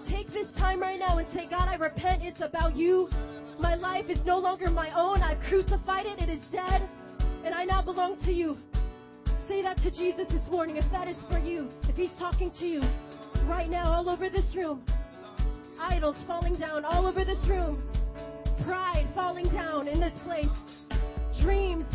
take 0.10 0.28
this 0.32 0.48
time 0.58 0.82
right 0.82 1.00
now 1.00 1.18
and 1.18 1.28
say, 1.34 1.46
God, 1.50 1.68
I 1.68 1.76
repent. 1.76 2.24
It's 2.24 2.42
about 2.42 2.76
you. 2.76 3.10
My 3.60 3.76
life 3.76 4.06
is 4.10 4.20
no 4.26 4.38
longer 4.38 4.70
my 4.70 4.90
own. 4.98 5.22
I've 5.22 5.42
crucified 5.50 6.06
it. 6.06 6.20
It 6.20 6.30
is 6.30 6.44
dead. 6.52 6.88
And 7.44 7.54
I 7.54 7.66
now 7.66 7.82
belong 7.82 8.18
to 8.24 8.32
you. 8.32 8.58
Say 9.48 9.62
that 9.64 9.78
to 9.78 9.92
Jesus 9.92 10.28
this 10.30 10.48
morning 10.50 10.78
if 10.78 10.90
that 10.92 11.08
is 11.08 11.18
for 11.30 11.40
you. 11.40 11.70
If 11.84 11.96
he's 11.96 12.12
talking 12.18 12.52
to 12.60 12.66
you 12.66 12.82
right 13.46 13.70
now, 13.70 13.92
all 13.92 14.10
over 14.10 14.30
this 14.30 14.56
room. 14.56 14.84
Idols 15.80 16.16
falling 16.26 16.56
down 16.56 16.86
all 16.86 17.06
over 17.06 17.26
this 17.26 17.40
room. 17.48 17.84
Pride 18.66 19.08
falling 19.14 19.50
down 19.50 19.88
in 19.88 20.00
this 20.00 20.18
place. 20.24 20.46
Dreams, 21.42 21.86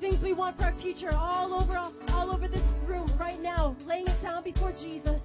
things 0.00 0.22
we 0.22 0.32
want 0.32 0.56
for 0.58 0.64
our 0.64 0.80
future, 0.80 1.10
all 1.12 1.54
over 1.54 1.76
all 2.08 2.30
over 2.30 2.48
this 2.48 2.66
room 2.86 3.10
right 3.18 3.40
now, 3.40 3.76
laying 3.86 4.06
it 4.06 4.22
down 4.22 4.44
before 4.44 4.72
Jesus. 4.72 5.20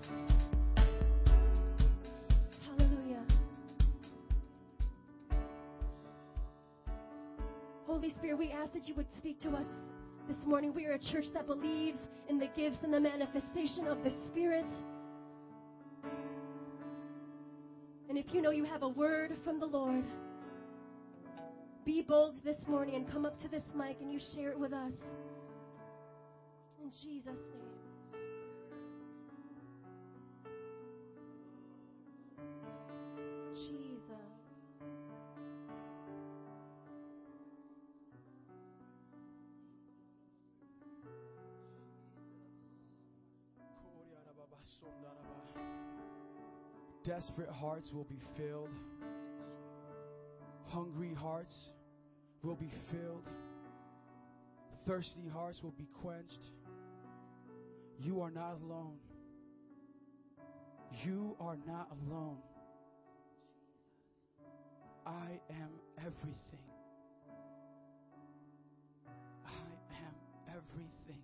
Holy 8.03 8.15
Spirit, 8.15 8.37
we 8.37 8.51
ask 8.51 8.73
that 8.73 8.85
you 8.85 8.93
would 8.95 9.07
speak 9.17 9.39
to 9.39 9.47
us 9.51 9.65
this 10.27 10.35
morning. 10.45 10.73
We 10.73 10.85
are 10.87 10.91
a 10.91 10.99
church 10.99 11.27
that 11.33 11.47
believes 11.47 11.97
in 12.27 12.37
the 12.37 12.47
gifts 12.47 12.79
and 12.83 12.93
the 12.93 12.99
manifestation 12.99 13.87
of 13.87 14.03
the 14.03 14.11
Spirit. 14.27 14.65
And 18.09 18.17
if 18.17 18.25
you 18.33 18.41
know 18.41 18.49
you 18.49 18.65
have 18.65 18.83
a 18.83 18.89
word 18.89 19.31
from 19.45 19.57
the 19.57 19.65
Lord, 19.67 20.03
be 21.85 22.01
bold 22.01 22.43
this 22.43 22.57
morning 22.67 22.95
and 22.95 23.09
come 23.09 23.25
up 23.25 23.39
to 23.39 23.47
this 23.47 23.63
mic 23.73 23.95
and 24.01 24.11
you 24.11 24.19
share 24.35 24.51
it 24.51 24.59
with 24.59 24.73
us. 24.73 24.91
In 26.81 26.91
Jesus' 27.01 27.39
name. 27.53 27.72
Desperate 47.13 47.49
hearts 47.49 47.91
will 47.93 48.06
be 48.06 48.19
filled. 48.36 48.69
Hungry 50.69 51.13
hearts 51.13 51.54
will 52.41 52.56
be 52.56 52.71
filled. 52.89 53.21
Thirsty 54.88 55.30
hearts 55.32 55.62
will 55.62 55.76
be 55.78 55.88
quenched. 56.02 56.41
You 57.99 58.21
are 58.21 58.32
not 58.32 58.58
alone. 58.63 58.97
You 61.06 61.36
are 61.39 61.58
not 61.67 61.88
alone. 62.10 62.38
I 65.06 65.39
am 65.52 65.69
everything. 65.99 66.65
I 69.45 69.52
am 70.08 70.15
everything. 70.49 71.21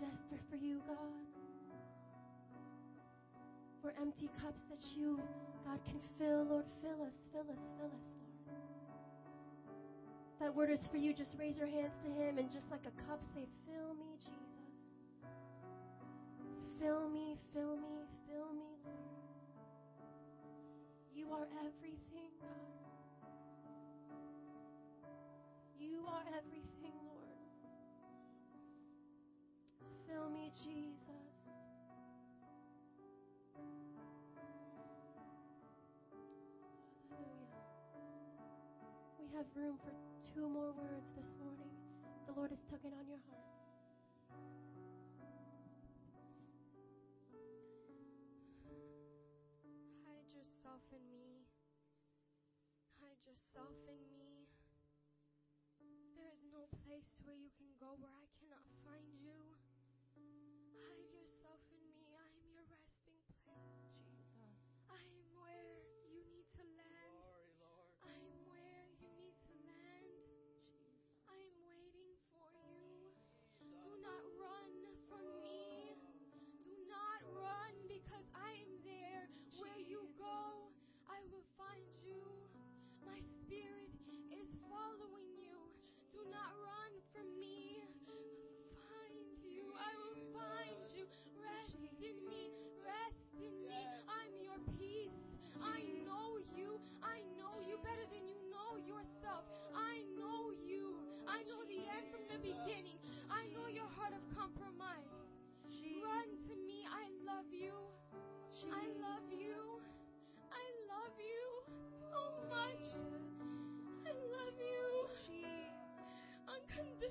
We're 0.00 0.06
desperate 0.06 0.40
for 0.50 0.56
you, 0.56 0.80
God. 0.86 0.96
We're 3.82 3.92
empty 4.00 4.30
cups 4.40 4.60
that 4.70 4.78
you, 4.96 5.20
God, 5.64 5.80
can 5.84 6.00
fill. 6.18 6.44
Lord, 6.44 6.64
fill 6.80 7.02
us, 7.04 7.14
fill 7.32 7.50
us, 7.50 7.58
fill 7.78 7.86
us, 7.86 8.06
Lord. 8.46 8.62
That 10.40 10.54
word 10.54 10.70
is 10.70 10.86
for 10.90 10.96
you, 10.96 11.12
just 11.12 11.36
raise 11.38 11.56
your 11.56 11.66
hands 11.66 11.94
to 12.04 12.10
Him 12.10 12.38
and 12.38 12.50
just 12.50 12.70
like 12.70 12.82
a 12.86 12.92
cup 13.08 13.22
say, 13.34 13.46
Fill 13.66 13.94
me, 13.94 14.16
Jesus. 14.18 14.52
Fill 16.80 17.08
me, 17.08 17.36
fill 17.52 17.76
me, 17.76 18.06
fill 18.28 18.52
me, 18.54 18.70
Lord. 18.84 18.98
You 21.14 21.26
are 21.32 21.46
everything, 21.60 22.30
God. 22.40 22.50
You 25.78 26.04
are 26.08 26.22
everything, 26.38 26.71
Fill 30.12 30.28
me, 30.28 30.52
Jesus. 30.60 31.32
Hallelujah. 37.08 37.64
We 39.16 39.24
have 39.32 39.48
room 39.56 39.80
for 39.80 39.96
two 40.36 40.50
more 40.52 40.76
words 40.76 41.08
this 41.16 41.32
morning. 41.40 41.72
The 42.28 42.36
Lord 42.36 42.52
is 42.52 42.60
tugging 42.68 42.92
on 42.92 43.08
your 43.08 43.24
heart. 43.32 43.56
Hide 50.04 50.28
yourself 50.28 50.84
in 50.92 51.00
me. 51.08 51.48
Hide 53.00 53.24
yourself 53.24 53.80
in 53.88 54.00
me. 54.12 54.44
There 56.20 56.28
is 56.28 56.44
no 56.52 56.68
place 56.84 57.08
where 57.24 57.40
you 57.40 57.48
can 57.56 57.72
go 57.80 57.96
where 57.96 58.12
I 58.12 58.28
cannot 58.36 58.41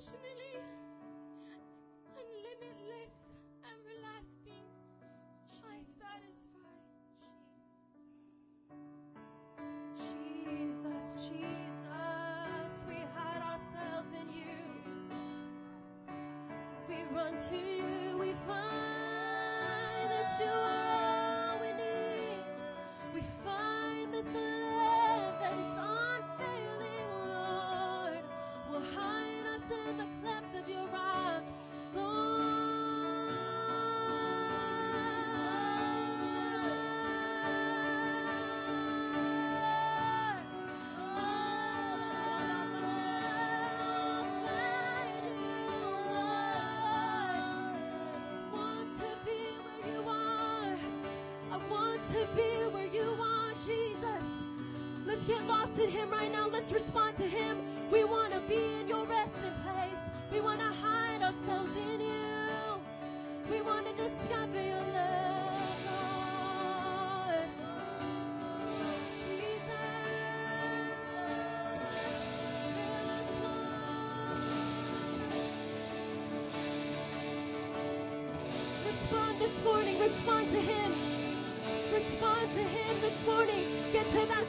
unconditionally, 0.01 0.40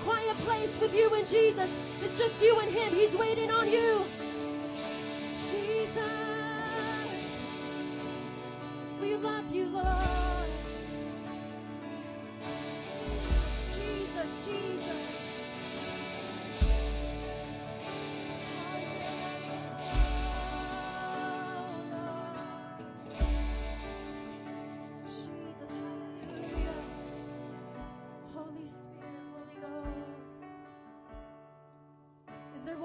quiet 0.04 0.36
place 0.44 0.70
with 0.80 0.92
you 0.92 1.10
and 1.14 1.26
Jesus. 1.28 1.68
It's 2.02 2.18
just 2.18 2.34
you 2.42 2.58
and 2.58 2.74
Him. 2.74 2.94
He's 2.94 3.14
waiting 3.18 3.50
on 3.50 3.68
you. 3.70 4.21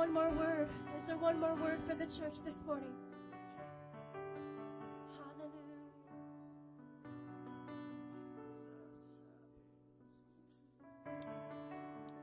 One 0.08 0.14
more 0.14 0.46
word? 0.46 0.70
Is 0.96 1.04
there 1.06 1.18
one 1.18 1.40
more 1.40 1.56
word 1.56 1.80
for 1.88 1.94
the 1.94 2.06
church 2.06 2.36
this 2.46 2.56
morning? 2.66 2.94
Hallelujah. 5.18 5.84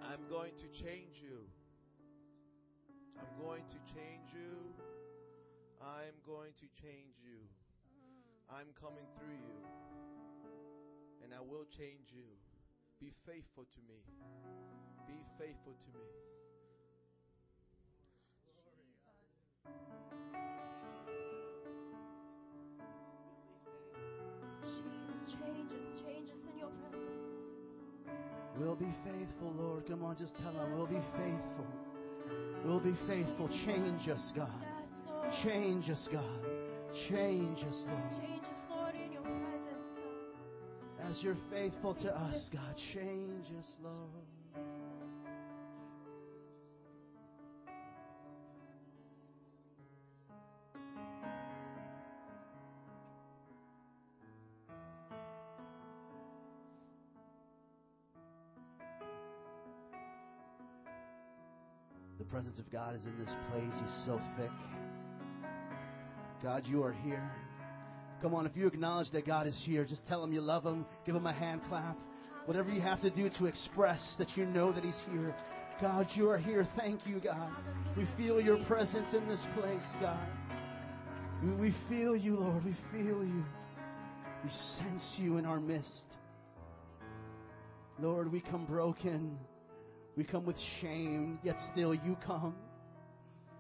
I'm 0.02 0.24
going 0.30 0.52
to 0.56 0.68
change 0.68 1.20
you. 1.20 1.40
I'm 3.18 3.44
going 3.44 3.64
to 3.68 3.76
change 3.92 4.32
you. 4.32 4.56
I'm 5.82 6.16
going 6.26 6.52
to 6.56 6.66
change 6.80 7.20
you. 7.20 7.36
I'm 8.48 8.68
coming 8.80 9.04
through 9.18 9.36
you. 9.36 9.60
And 11.22 11.34
I 11.34 11.40
will 11.40 11.66
change 11.76 12.12
you. 12.14 12.24
Be 12.98 13.12
faithful 13.26 13.64
to 13.64 13.80
me. 13.86 14.00
Be 15.06 15.20
faithful 15.38 15.74
to 15.74 15.98
me. 15.98 16.43
We'll 28.64 28.77
be 28.77 28.94
faithful, 29.05 29.53
Lord. 29.59 29.87
Come 29.87 30.03
on, 30.03 30.16
just 30.16 30.38
tell 30.38 30.55
them 30.55 30.74
we'll 30.74 30.87
be 30.87 31.03
faithful. 31.18 31.66
We'll 32.64 32.81
be 32.81 32.94
faithful. 33.07 33.48
Change 33.66 34.09
us, 34.09 34.33
God. 34.35 34.48
Change 35.42 35.90
us, 35.90 36.09
God. 36.11 36.24
Change 37.11 37.59
us, 37.59 37.85
Lord. 37.87 38.22
Change 38.22 38.42
us, 38.42 38.57
Lord, 38.70 38.94
in 38.94 39.12
your 39.12 39.20
presence, 39.20 39.90
God. 40.98 41.11
As 41.11 41.22
you're 41.22 41.37
faithful 41.50 41.94
to 41.94 42.16
us, 42.16 42.48
God, 42.55 42.74
change 42.94 43.44
us, 43.59 43.70
Lord. 43.83 44.24
God 62.74 62.96
is 62.96 63.04
in 63.04 63.16
this 63.20 63.30
place. 63.52 63.72
He's 63.81 64.04
so 64.04 64.20
thick. 64.37 64.50
God, 66.42 66.64
you 66.66 66.83
are 66.83 66.90
here. 66.90 67.31
Come 68.20 68.35
on, 68.35 68.46
if 68.46 68.56
you 68.56 68.66
acknowledge 68.66 69.12
that 69.12 69.25
God 69.25 69.46
is 69.46 69.62
here, 69.64 69.85
just 69.85 70.04
tell 70.08 70.25
him 70.25 70.33
you 70.33 70.40
love 70.40 70.64
him. 70.64 70.85
Give 71.06 71.14
him 71.14 71.25
a 71.25 71.33
hand 71.33 71.60
clap. 71.68 71.96
Whatever 72.46 72.70
you 72.70 72.81
have 72.81 73.00
to 73.02 73.10
do 73.10 73.31
to 73.38 73.46
express 73.46 74.16
that 74.18 74.27
you 74.35 74.44
know 74.44 74.72
that 74.72 74.83
he's 74.83 75.00
here. 75.12 75.37
God, 75.81 76.08
you 76.16 76.29
are 76.29 76.37
here. 76.37 76.66
Thank 76.77 77.06
you, 77.06 77.20
God. 77.20 77.52
We 77.96 78.08
feel 78.16 78.40
your 78.40 78.58
presence 78.64 79.14
in 79.14 79.29
this 79.29 79.46
place, 79.54 79.85
God. 80.00 80.27
We, 81.60 81.72
feel 81.88 82.16
you, 82.16 82.35
Lord. 82.35 82.64
We 82.64 82.75
feel 82.90 83.25
you. 83.25 83.44
We 84.42 84.50
sense 84.79 85.14
you 85.18 85.37
in 85.37 85.46
our 85.46 85.60
midst. 85.60 86.06
Lord, 88.00 88.33
we 88.33 88.40
come 88.40 88.66
broken. 88.66 89.38
We 90.17 90.25
come 90.25 90.44
with 90.44 90.56
shame, 90.81 91.38
yet 91.42 91.56
still 91.73 91.94
you 91.94 92.17
come. 92.25 92.54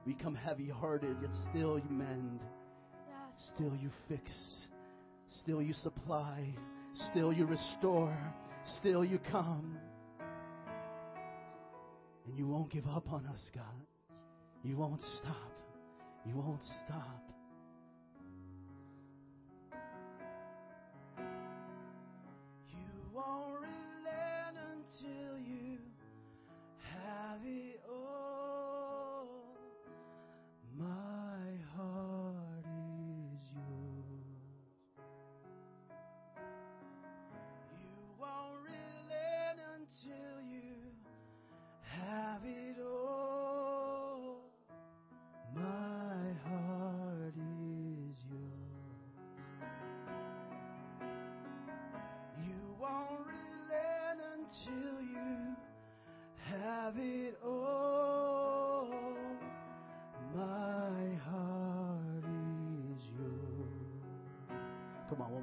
We 0.06 0.14
come 0.14 0.34
heavy 0.34 0.68
hearted, 0.68 1.16
yet 1.20 1.30
still 1.50 1.78
you 1.78 1.90
mend. 1.90 2.40
Still 3.54 3.74
you 3.80 3.90
fix. 4.08 4.32
Still 5.40 5.60
you 5.60 5.72
supply. 5.72 6.54
Still 7.10 7.32
you 7.32 7.46
restore. 7.46 8.16
Still 8.78 9.04
you 9.04 9.18
come. 9.30 9.78
And 12.26 12.38
you 12.38 12.46
won't 12.46 12.70
give 12.70 12.86
up 12.86 13.10
on 13.12 13.26
us, 13.26 13.50
God. 13.54 13.64
You 14.62 14.76
won't 14.76 15.00
stop. 15.18 15.52
You 16.24 16.36
won't 16.36 16.62
stop. 16.84 17.23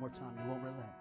more 0.02 0.10
time. 0.10 0.34
You 0.44 0.50
won't 0.50 0.64
relent. 0.64 1.01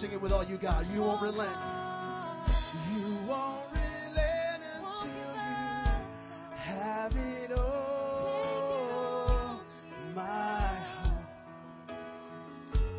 Sing 0.00 0.10
it 0.10 0.20
with 0.20 0.32
all 0.32 0.44
you 0.44 0.58
got. 0.58 0.86
You 0.90 1.02
won't 1.02 1.22
relent. 1.22 1.56
You 2.92 3.16
won't 3.28 3.70
relent 3.72 4.62
until 4.76 5.06
you 5.06 5.28
have 6.56 7.12
it 7.14 7.52
all. 7.52 8.80
My 10.12 10.20
heart. 10.20 11.24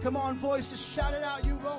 Come 0.04 0.16
on, 0.16 0.40
voices, 0.40 0.80
shout 0.96 1.14
it 1.14 1.22
out. 1.22 1.44
You 1.44 1.58
won't. 1.62 1.75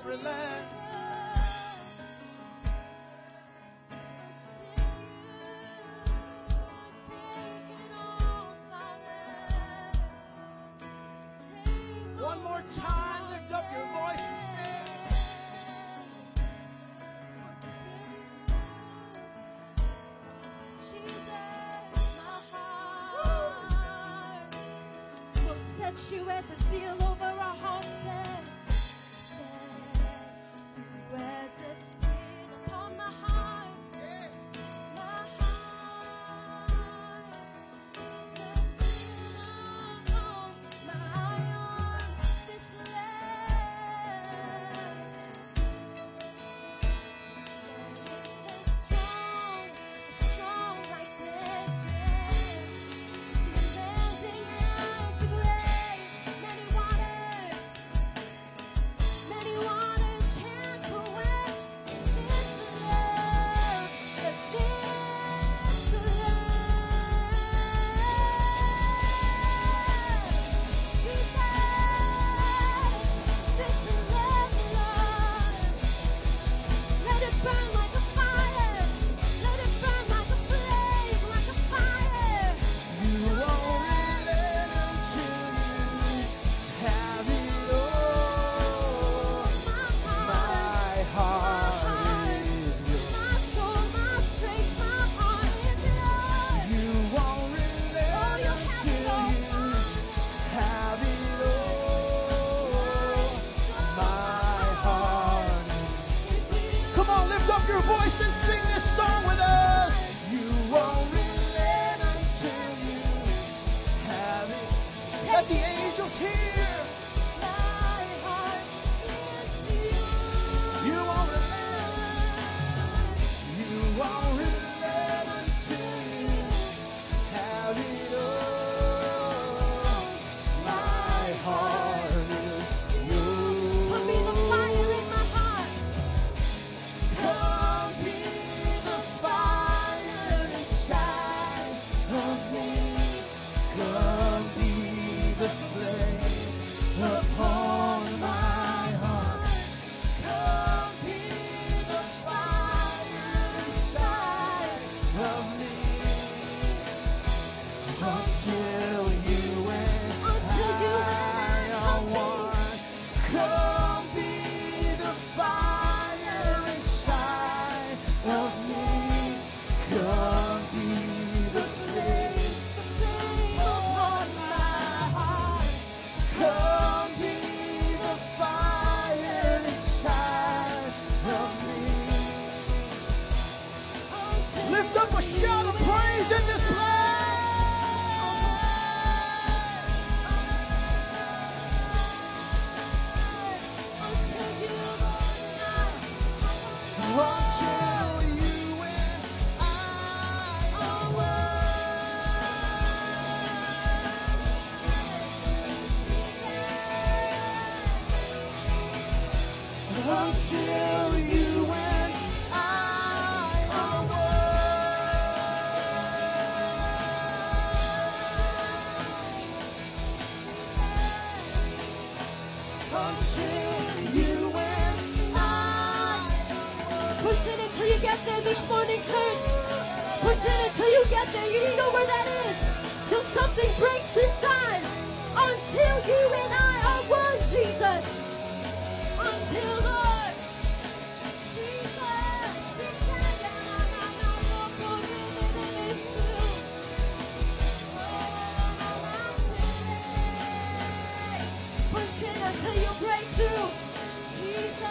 Jesus. 254.38 254.86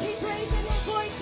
Keep 0.00 0.18
raising 0.22 0.66
his 0.66 0.86
voice 0.86 1.21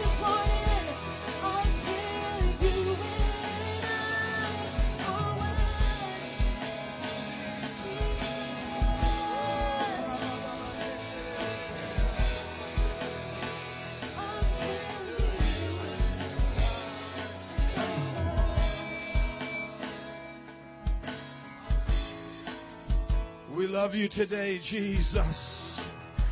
love 23.90 23.98
you 23.98 24.08
today, 24.08 24.60
Jesus, 24.70 25.80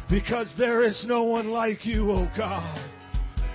because 0.08 0.54
there 0.56 0.84
is 0.84 1.04
no 1.08 1.24
one 1.24 1.48
like 1.48 1.84
you, 1.84 2.08
oh 2.08 2.30
God. 2.36 2.88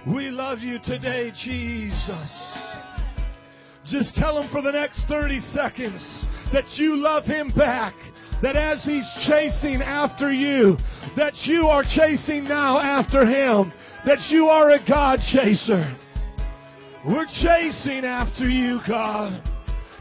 We 0.05 0.29
love 0.29 0.59
you 0.59 0.77
today, 0.83 1.31
Jesus. 1.31 2.31
Just 3.85 4.13
tell 4.15 4.41
him 4.41 4.51
for 4.51 4.61
the 4.61 4.73
next 4.73 5.05
30 5.07 5.39
seconds 5.39 6.03
that 6.51 6.65
you 6.75 6.97
love 6.97 7.23
him 7.23 7.53
back. 7.55 7.93
That 8.41 8.57
as 8.57 8.83
he's 8.83 9.07
chasing 9.25 9.81
after 9.81 10.33
you, 10.33 10.75
that 11.15 11.35
you 11.45 11.67
are 11.67 11.85
chasing 11.95 12.43
now 12.43 12.79
after 12.79 13.25
him. 13.25 13.71
That 14.05 14.19
you 14.29 14.47
are 14.47 14.71
a 14.71 14.85
God 14.85 15.19
chaser. 15.31 15.95
We're 17.07 17.25
chasing 17.41 18.03
after 18.03 18.49
you, 18.49 18.81
God, 18.85 19.41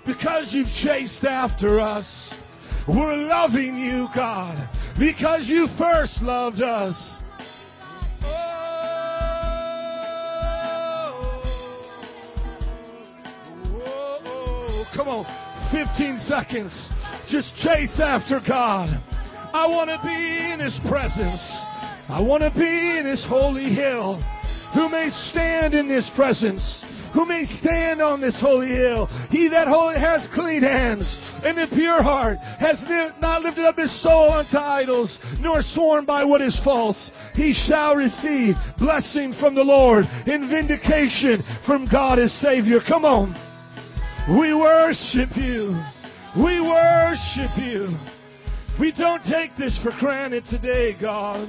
because 0.05 0.49
you've 0.51 0.67
chased 0.83 1.23
after 1.23 1.79
us. 1.79 2.33
We're 2.89 3.15
loving 3.15 3.79
you, 3.79 4.09
God, 4.13 4.69
because 4.99 5.43
you 5.47 5.69
first 5.79 6.21
loved 6.21 6.61
us. 6.61 6.97
Oh, 13.75 14.19
oh! 14.25 14.85
come 14.97 15.07
on, 15.09 15.25
15 15.71 16.19
seconds. 16.27 16.73
Just 17.29 17.55
chase 17.63 18.01
after 18.01 18.41
God. 18.47 18.89
I 19.55 19.69
want 19.69 19.89
to 19.91 20.01
be 20.05 20.53
in 20.53 20.59
His 20.59 20.77
presence. 20.91 21.41
I 22.09 22.21
want 22.21 22.43
to 22.43 22.51
be 22.51 22.99
in 22.99 23.07
His 23.07 23.25
holy 23.29 23.73
hill. 23.73 24.21
Who 24.75 24.89
may 24.89 25.09
stand 25.31 25.75
in 25.75 25.89
His 25.89 26.11
presence? 26.17 26.85
Who 27.15 27.27
may 27.27 27.45
stand 27.45 28.01
on 28.01 28.21
this 28.21 28.41
holy 28.41 28.69
hill? 28.69 29.07
He 29.31 29.49
that 29.49 29.69
has 29.69 30.27
clean 30.35 30.63
hands 30.63 31.05
and 31.45 31.59
a 31.59 31.67
pure 31.69 32.03
heart 32.03 32.39
has 32.59 32.83
not 33.21 33.43
lifted 33.43 33.65
up 33.65 33.77
his 33.77 33.93
soul 34.03 34.33
unto 34.33 34.57
idols, 34.57 35.19
nor 35.41 35.61
sworn 35.61 36.07
by 36.07 36.25
what 36.25 36.41
is 36.41 36.59
false. 36.65 37.11
He 37.35 37.53
shall 37.53 37.97
receive 37.97 38.55
blessing 38.79 39.35
from 39.39 39.55
the 39.55 39.65
Lord 39.65 40.07
and 40.07 40.49
vindication 40.49 41.43
from 41.67 41.87
God 41.91 42.19
his 42.19 42.33
Savior. 42.41 42.81
Come 42.87 43.05
on. 43.05 43.35
We 44.39 44.55
worship 44.55 45.37
you. 45.37 45.77
We 46.37 46.61
worship 46.61 47.51
you. 47.59 47.89
We 48.81 48.91
don't 48.93 49.23
take 49.25 49.51
this 49.59 49.79
for 49.83 49.93
granted 50.01 50.45
today, 50.47 50.97
God. 50.99 51.49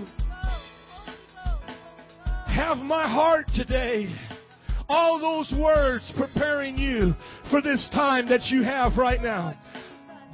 Have 2.48 2.78
my 2.78 3.08
heart 3.08 3.46
today. 3.56 4.10
All 4.94 5.20
those 5.20 5.52
words 5.60 6.14
preparing 6.16 6.78
you 6.78 7.16
for 7.50 7.64
this 7.64 7.90
time 7.96 8.30
that 8.30 8.44
you 8.52 8.62
have 8.62 8.96
right 8.96 9.24
now. 9.24 9.60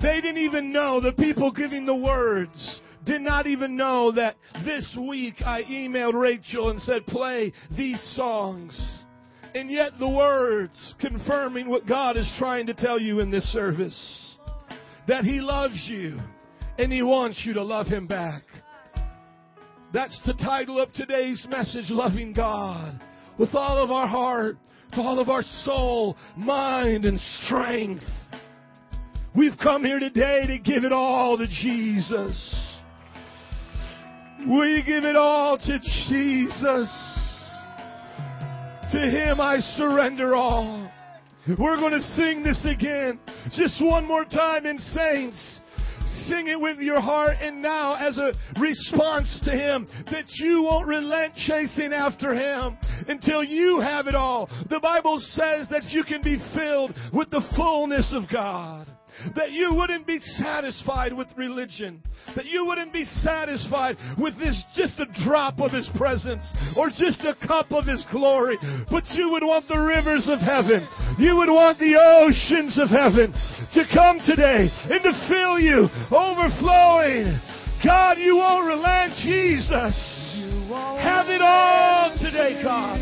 They 0.02 0.20
didn't 0.20 0.40
even 0.40 0.74
know, 0.74 1.00
the 1.00 1.14
people 1.14 1.50
giving 1.54 1.86
the 1.86 1.96
words 1.96 2.82
did 3.06 3.22
not 3.22 3.48
even 3.48 3.78
know 3.78 4.12
that 4.12 4.36
this 4.66 4.98
week 5.00 5.36
I 5.46 5.64
emailed 5.64 6.22
Rachel 6.22 6.72
and 6.72 6.82
said, 6.82 7.06
play 7.06 7.54
these 7.78 8.02
songs. 8.18 8.78
And 9.56 9.72
yet 9.72 9.94
the 9.98 10.10
words 10.10 10.94
confirming 11.00 11.70
what 11.70 11.88
God 11.88 12.18
is 12.18 12.30
trying 12.38 12.68
to 12.68 12.74
tell 12.74 13.00
you 13.00 13.22
in 13.22 13.32
this 13.32 13.50
service. 13.54 14.38
That 15.08 15.24
He 15.24 15.40
loves 15.40 15.82
you 15.88 16.20
and 16.78 16.92
He 16.92 17.02
wants 17.02 17.44
you 17.46 17.54
to 17.54 17.64
love 17.64 17.88
Him 17.88 18.08
back. 18.08 18.44
That's 19.94 20.20
the 20.26 20.34
title 20.34 20.82
of 20.82 20.92
today's 20.92 21.48
message, 21.50 21.86
Loving 21.90 22.34
God 22.34 23.02
with 23.40 23.56
all 23.56 23.78
of 23.78 23.90
our 23.90 24.06
heart, 24.06 24.58
with 24.92 25.00
all 25.00 25.20
of 25.20 25.30
our 25.30 25.42
soul, 25.64 26.18
mind, 26.36 27.06
and 27.06 27.20
strength. 27.44 28.04
We've 29.36 29.58
come 29.64 29.86
here 29.86 30.00
today 30.00 30.46
to 30.48 30.60
give 30.60 30.84
it 30.84 30.92
all 30.92 31.38
to 31.38 31.48
Jesus. 31.48 32.76
We 34.40 34.84
give 34.86 35.06
it 35.06 35.16
all 35.16 35.58
to 35.58 35.80
Jesus. 35.80 36.90
To 38.92 39.00
Him 39.00 39.40
I 39.40 39.60
surrender 39.78 40.36
all. 40.36 40.92
We're 41.48 41.78
going 41.78 41.94
to 41.94 42.02
sing 42.02 42.44
this 42.44 42.66
again. 42.66 43.20
Just 43.52 43.84
one 43.84 44.06
more 44.06 44.26
time 44.26 44.66
in 44.66 44.78
saints. 44.78 45.62
Sing 46.28 46.48
it 46.48 46.60
with 46.60 46.80
your 46.80 47.00
heart 47.00 47.38
and 47.42 47.62
now 47.62 47.96
as 47.96 48.18
a 48.18 48.34
response 48.60 49.40
to 49.46 49.52
Him 49.52 49.88
that 50.12 50.26
you 50.36 50.64
won't 50.64 50.88
relent 50.88 51.36
chasing 51.36 51.94
after 51.94 52.34
Him 52.34 52.78
until 53.08 53.44
you 53.44 53.80
have 53.80 54.08
it 54.08 54.16
all. 54.16 54.50
The 54.70 54.80
Bible 54.80 55.20
says 55.20 55.68
that 55.70 55.86
you 55.90 56.04
can 56.04 56.22
be 56.22 56.40
filled 56.56 56.94
with 57.14 57.30
the 57.30 57.42
fullness 57.56 58.14
of 58.16 58.30
God. 58.32 58.88
That 59.36 59.52
you 59.52 59.74
wouldn't 59.74 60.08
be 60.08 60.20
satisfied 60.20 61.14
with 61.14 61.28
religion. 61.36 62.02
That 62.36 62.46
you 62.46 62.66
wouldn't 62.66 62.94
be 62.94 63.06
satisfied 63.06 63.98
with 64.18 64.38
this 64.40 64.64
just 64.76 65.00
a 65.00 65.06
drop 65.26 65.60
of 65.60 65.72
His 65.72 65.90
presence 65.98 66.44
or 66.76 66.90
just 66.90 67.22
a 67.22 67.36
cup 67.48 67.72
of 67.72 67.86
His 67.86 68.06
glory. 68.12 68.58
But 68.90 69.06
you 69.12 69.32
would 69.32 69.44
want 69.44 69.68
the 69.68 69.80
rivers 69.80 70.30
of 70.30 70.40
heaven. 70.40 70.88
You 71.18 71.38
would 71.38 71.50
want 71.50 71.80
the 71.80 71.96
oceans 72.00 72.80
of 72.80 72.90
heaven 72.90 73.34
to 73.74 73.84
come 73.94 74.20
today 74.26 74.70
and 74.90 75.04
to 75.04 75.28
fill 75.28 75.60
you 75.60 75.88
overflowing. 76.12 77.40
God, 77.84 78.18
you 78.18 78.36
won't 78.38 78.68
relent, 78.68 79.14
Jesus. 79.24 79.96
Have 81.00 81.30
it 81.30 81.42
all 81.42 82.12
today, 82.20 82.62
God. 82.62 83.00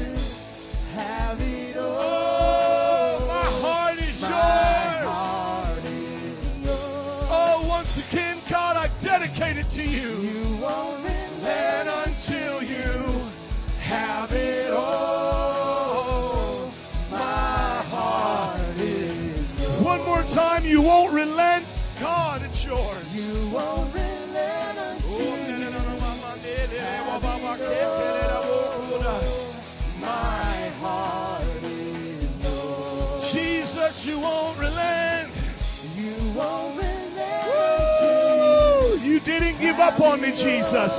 Up 39.80 40.00
on 40.02 40.22
me, 40.22 40.32
Jesus. 40.32 40.94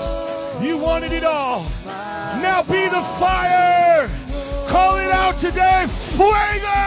You 0.63 0.79
wanted 0.79 1.13
it 1.13 1.25
all. 1.25 1.69
Now 1.85 2.63
be 2.63 2.89
the 2.89 3.03
fire. 3.19 4.09
Call 4.71 4.99
it 4.99 5.11
out 5.11 5.41
today. 5.41 5.87
Fuego! 6.17 6.79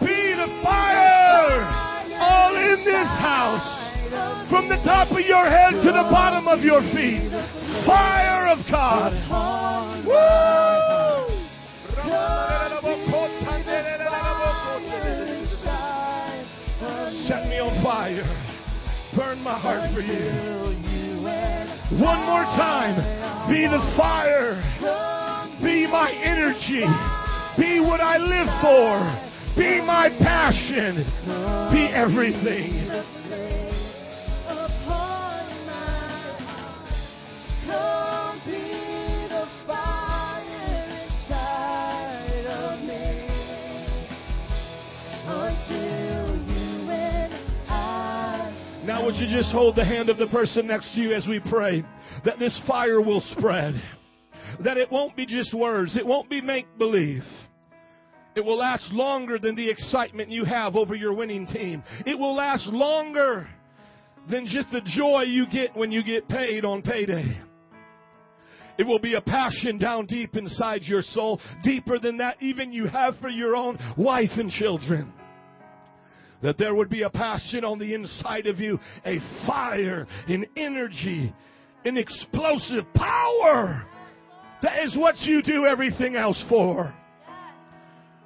Be 0.00 0.34
the 0.34 0.50
fire 0.62 1.62
all 2.20 2.56
in 2.56 2.84
this 2.84 3.08
house. 3.18 4.48
From 4.50 4.68
the 4.68 4.76
top 4.84 5.10
of 5.10 5.20
your 5.20 5.48
head 5.48 5.82
to 5.82 5.90
the 5.90 6.06
bottom 6.10 6.46
of 6.48 6.60
your 6.60 6.80
feet. 6.92 7.30
Fire 7.86 8.48
of 8.48 8.58
God. 8.70 9.12
Woo! 10.06 10.54
Set 17.26 17.48
me 17.48 17.58
on 17.58 17.82
fire. 17.82 18.53
Burn 19.16 19.40
my 19.42 19.58
heart 19.58 19.94
for 19.94 20.00
you. 20.00 20.64
One 22.02 22.20
more 22.26 22.42
time. 22.58 22.96
Be 23.48 23.66
the 23.66 23.94
fire. 23.96 24.56
Be 25.62 25.86
my 25.86 26.10
energy. 26.10 26.82
Be 27.56 27.78
what 27.78 28.00
I 28.00 28.16
live 28.18 28.48
for. 28.60 29.54
Be 29.56 29.80
my 29.80 30.08
passion. 30.18 31.04
Be 31.72 31.86
everything. 31.94 33.53
Would 49.14 49.30
you 49.30 49.36
just 49.36 49.52
hold 49.52 49.76
the 49.76 49.84
hand 49.84 50.08
of 50.08 50.16
the 50.18 50.26
person 50.26 50.66
next 50.66 50.92
to 50.96 51.00
you 51.00 51.12
as 51.12 51.24
we 51.28 51.38
pray 51.38 51.84
that 52.24 52.40
this 52.40 52.60
fire 52.66 53.00
will 53.00 53.20
spread? 53.20 53.80
That 54.64 54.76
it 54.76 54.90
won't 54.90 55.14
be 55.14 55.24
just 55.24 55.54
words, 55.54 55.96
it 55.96 56.04
won't 56.04 56.28
be 56.28 56.40
make 56.40 56.66
believe. 56.78 57.22
It 58.34 58.44
will 58.44 58.56
last 58.56 58.92
longer 58.92 59.38
than 59.38 59.54
the 59.54 59.70
excitement 59.70 60.30
you 60.30 60.44
have 60.44 60.74
over 60.74 60.96
your 60.96 61.14
winning 61.14 61.46
team. 61.46 61.84
It 62.04 62.18
will 62.18 62.34
last 62.34 62.66
longer 62.66 63.46
than 64.28 64.46
just 64.46 64.72
the 64.72 64.82
joy 64.84 65.22
you 65.22 65.46
get 65.46 65.76
when 65.76 65.92
you 65.92 66.02
get 66.02 66.28
paid 66.28 66.64
on 66.64 66.82
payday. 66.82 67.40
It 68.78 68.84
will 68.84 68.98
be 68.98 69.14
a 69.14 69.20
passion 69.20 69.78
down 69.78 70.06
deep 70.06 70.34
inside 70.34 70.82
your 70.82 71.02
soul, 71.02 71.40
deeper 71.62 72.00
than 72.00 72.16
that 72.16 72.42
even 72.42 72.72
you 72.72 72.88
have 72.88 73.14
for 73.20 73.28
your 73.28 73.54
own 73.54 73.78
wife 73.96 74.30
and 74.38 74.50
children. 74.50 75.12
That 76.44 76.58
there 76.58 76.74
would 76.74 76.90
be 76.90 77.02
a 77.02 77.10
passion 77.10 77.64
on 77.64 77.78
the 77.78 77.94
inside 77.94 78.46
of 78.46 78.60
you, 78.60 78.78
a 79.06 79.18
fire, 79.46 80.06
an 80.28 80.44
energy, 80.58 81.34
an 81.86 81.96
explosive 81.96 82.84
power. 82.94 83.86
That 84.60 84.84
is 84.84 84.94
what 84.94 85.18
you 85.20 85.40
do 85.40 85.64
everything 85.64 86.16
else 86.16 86.44
for. 86.46 86.94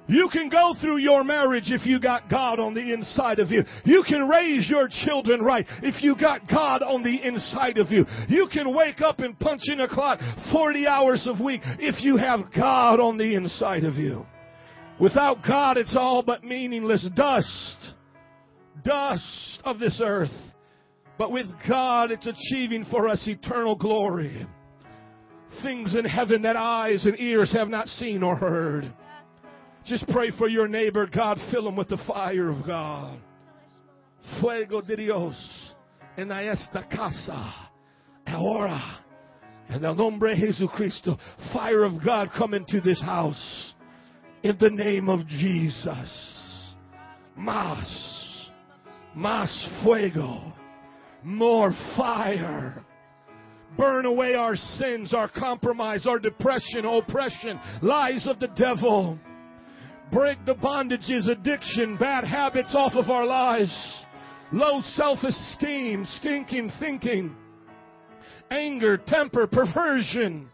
You 0.09 0.27
can 0.33 0.49
go 0.49 0.73
through 0.81 0.97
your 0.97 1.23
marriage 1.23 1.67
if 1.67 1.85
you 1.85 1.97
got 1.97 2.29
God 2.29 2.59
on 2.59 2.73
the 2.73 2.91
inside 2.93 3.39
of 3.39 3.51
you. 3.51 3.63
You 3.85 4.03
can 4.05 4.27
raise 4.27 4.69
your 4.69 4.89
children 5.05 5.41
right 5.41 5.65
if 5.81 6.03
you 6.03 6.13
got 6.17 6.41
God 6.49 6.81
on 6.81 7.03
the 7.03 7.25
inside 7.25 7.77
of 7.77 7.89
you. 7.89 8.05
You 8.27 8.49
can 8.51 8.75
wake 8.75 8.99
up 8.99 9.19
and 9.19 9.39
punch 9.39 9.61
in 9.67 9.79
a 9.79 9.87
clock 9.87 10.19
40 10.51 10.87
hours 10.87 11.25
a 11.25 11.41
week 11.41 11.61
if 11.63 12.03
you 12.03 12.17
have 12.17 12.41
God 12.53 12.99
on 12.99 13.17
the 13.17 13.35
inside 13.35 13.85
of 13.85 13.95
you. 13.95 14.25
Without 14.99 15.37
God, 15.47 15.77
it's 15.77 15.95
all 15.95 16.21
but 16.21 16.43
meaningless 16.43 17.07
dust. 17.15 17.93
Dust 18.83 19.59
of 19.63 19.79
this 19.79 20.01
earth. 20.03 20.31
But 21.17 21.31
with 21.31 21.47
God, 21.67 22.11
it's 22.11 22.27
achieving 22.27 22.85
for 22.89 23.07
us 23.07 23.27
eternal 23.27 23.75
glory. 23.75 24.47
Things 25.63 25.95
in 25.95 26.05
heaven 26.05 26.43
that 26.43 26.55
eyes 26.55 27.05
and 27.05 27.19
ears 27.19 27.51
have 27.53 27.67
not 27.67 27.87
seen 27.87 28.23
or 28.23 28.35
heard. 28.35 28.93
Just 29.85 30.07
pray 30.09 30.31
for 30.37 30.47
your 30.47 30.67
neighbor. 30.67 31.07
God, 31.07 31.37
fill 31.51 31.67
him 31.67 31.75
with 31.75 31.89
the 31.89 32.01
fire 32.07 32.49
of 32.49 32.65
God. 32.65 33.19
Fuego 34.39 34.81
de 34.81 34.95
Dios 34.95 35.73
en 36.17 36.31
esta 36.31 36.83
casa. 36.89 37.53
Ahora. 38.27 38.99
En 39.69 39.83
el 39.85 39.95
nombre 39.95 40.35
de 40.35 40.47
Jesucristo. 40.47 41.17
Fire 41.53 41.83
of 41.83 42.03
God 42.03 42.29
come 42.37 42.53
into 42.53 42.81
this 42.81 43.01
house. 43.01 43.73
In 44.43 44.57
the 44.59 44.69
name 44.69 45.09
of 45.09 45.27
Jesus. 45.27 46.75
Más. 47.37 48.18
Más 49.15 49.83
fuego. 49.83 50.53
More 51.23 51.73
fire 51.97 52.83
burn 53.77 54.05
away 54.05 54.33
our 54.33 54.55
sins, 54.55 55.13
our 55.13 55.29
compromise, 55.29 56.05
our 56.07 56.19
depression, 56.19 56.85
oppression, 56.85 57.59
lies 57.81 58.27
of 58.27 58.39
the 58.39 58.47
devil 58.47 59.17
break 60.11 60.43
the 60.45 60.55
bondages, 60.55 61.29
addiction, 61.29 61.97
bad 61.97 62.23
habits 62.23 62.73
off 62.75 62.93
of 62.93 63.09
our 63.09 63.25
lives, 63.25 63.71
low 64.51 64.81
self 64.95 65.19
esteem, 65.23 66.05
stinking 66.05 66.71
thinking, 66.79 67.35
anger, 68.49 68.97
temper, 68.97 69.47
perversion. 69.47 70.49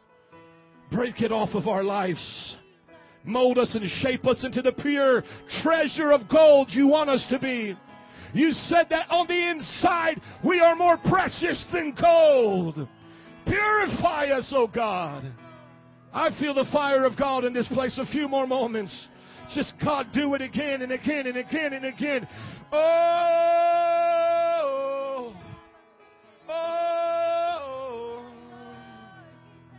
Break 0.92 1.22
it 1.22 1.32
off 1.32 1.50
of 1.56 1.68
our 1.68 1.84
lives. 1.84 2.56
Mold 3.24 3.58
us 3.58 3.74
and 3.74 3.86
shape 4.02 4.28
us 4.28 4.44
into 4.46 4.62
the 4.62 4.72
pure 4.72 5.24
treasure 5.64 6.12
of 6.12 6.30
gold 6.30 6.70
you 6.70 6.88
want 6.88 7.10
us 7.10 7.26
to 7.32 7.40
be. 7.40 7.76
You 8.36 8.52
said 8.52 8.88
that 8.90 9.10
on 9.10 9.28
the 9.28 9.50
inside 9.50 10.22
we 10.46 10.60
are 10.60 10.76
more 10.76 10.98
precious 10.98 11.66
than 11.72 11.96
gold. 12.00 12.86
Purify 13.46 14.26
us, 14.26 14.52
O 14.54 14.64
oh 14.64 14.68
God. 14.68 15.32
I 16.14 16.38
feel 16.38 16.54
the 16.54 16.66
fire 16.72 17.06
of 17.06 17.18
God 17.18 17.46
in 17.46 17.54
this 17.54 17.70
place. 17.70 17.98
A 17.98 18.06
few 18.06 18.28
more 18.28 18.46
moments. 18.46 19.08
Just 19.54 19.74
God, 19.82 20.08
do 20.14 20.34
it 20.34 20.42
again 20.42 20.82
and 20.82 20.92
again 20.92 21.28
and 21.28 21.38
again 21.38 21.72
and 21.72 21.86
again. 21.86 22.28
Oh, 22.74 22.94
oh, 26.50 28.26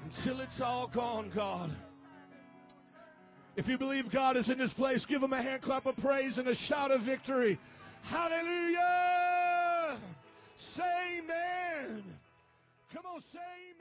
until 0.04 0.40
it's 0.40 0.62
all 0.62 0.90
gone, 0.94 1.30
God. 1.34 1.76
If 3.56 3.66
you 3.66 3.76
believe 3.76 4.10
God 4.10 4.38
is 4.38 4.48
in 4.48 4.56
this 4.56 4.72
place, 4.74 5.04
give 5.06 5.22
him 5.22 5.34
a 5.34 5.42
hand 5.42 5.60
clap 5.62 5.84
of 5.84 5.96
praise 5.96 6.38
and 6.38 6.48
a 6.48 6.54
shout 6.54 6.90
of 6.90 7.02
victory. 7.02 7.58
Hallelujah! 8.08 9.98
Say 10.74 11.18
amen. 11.18 12.04
Come 12.94 13.04
on, 13.06 13.20
say 13.32 13.38
amen. 13.38 13.75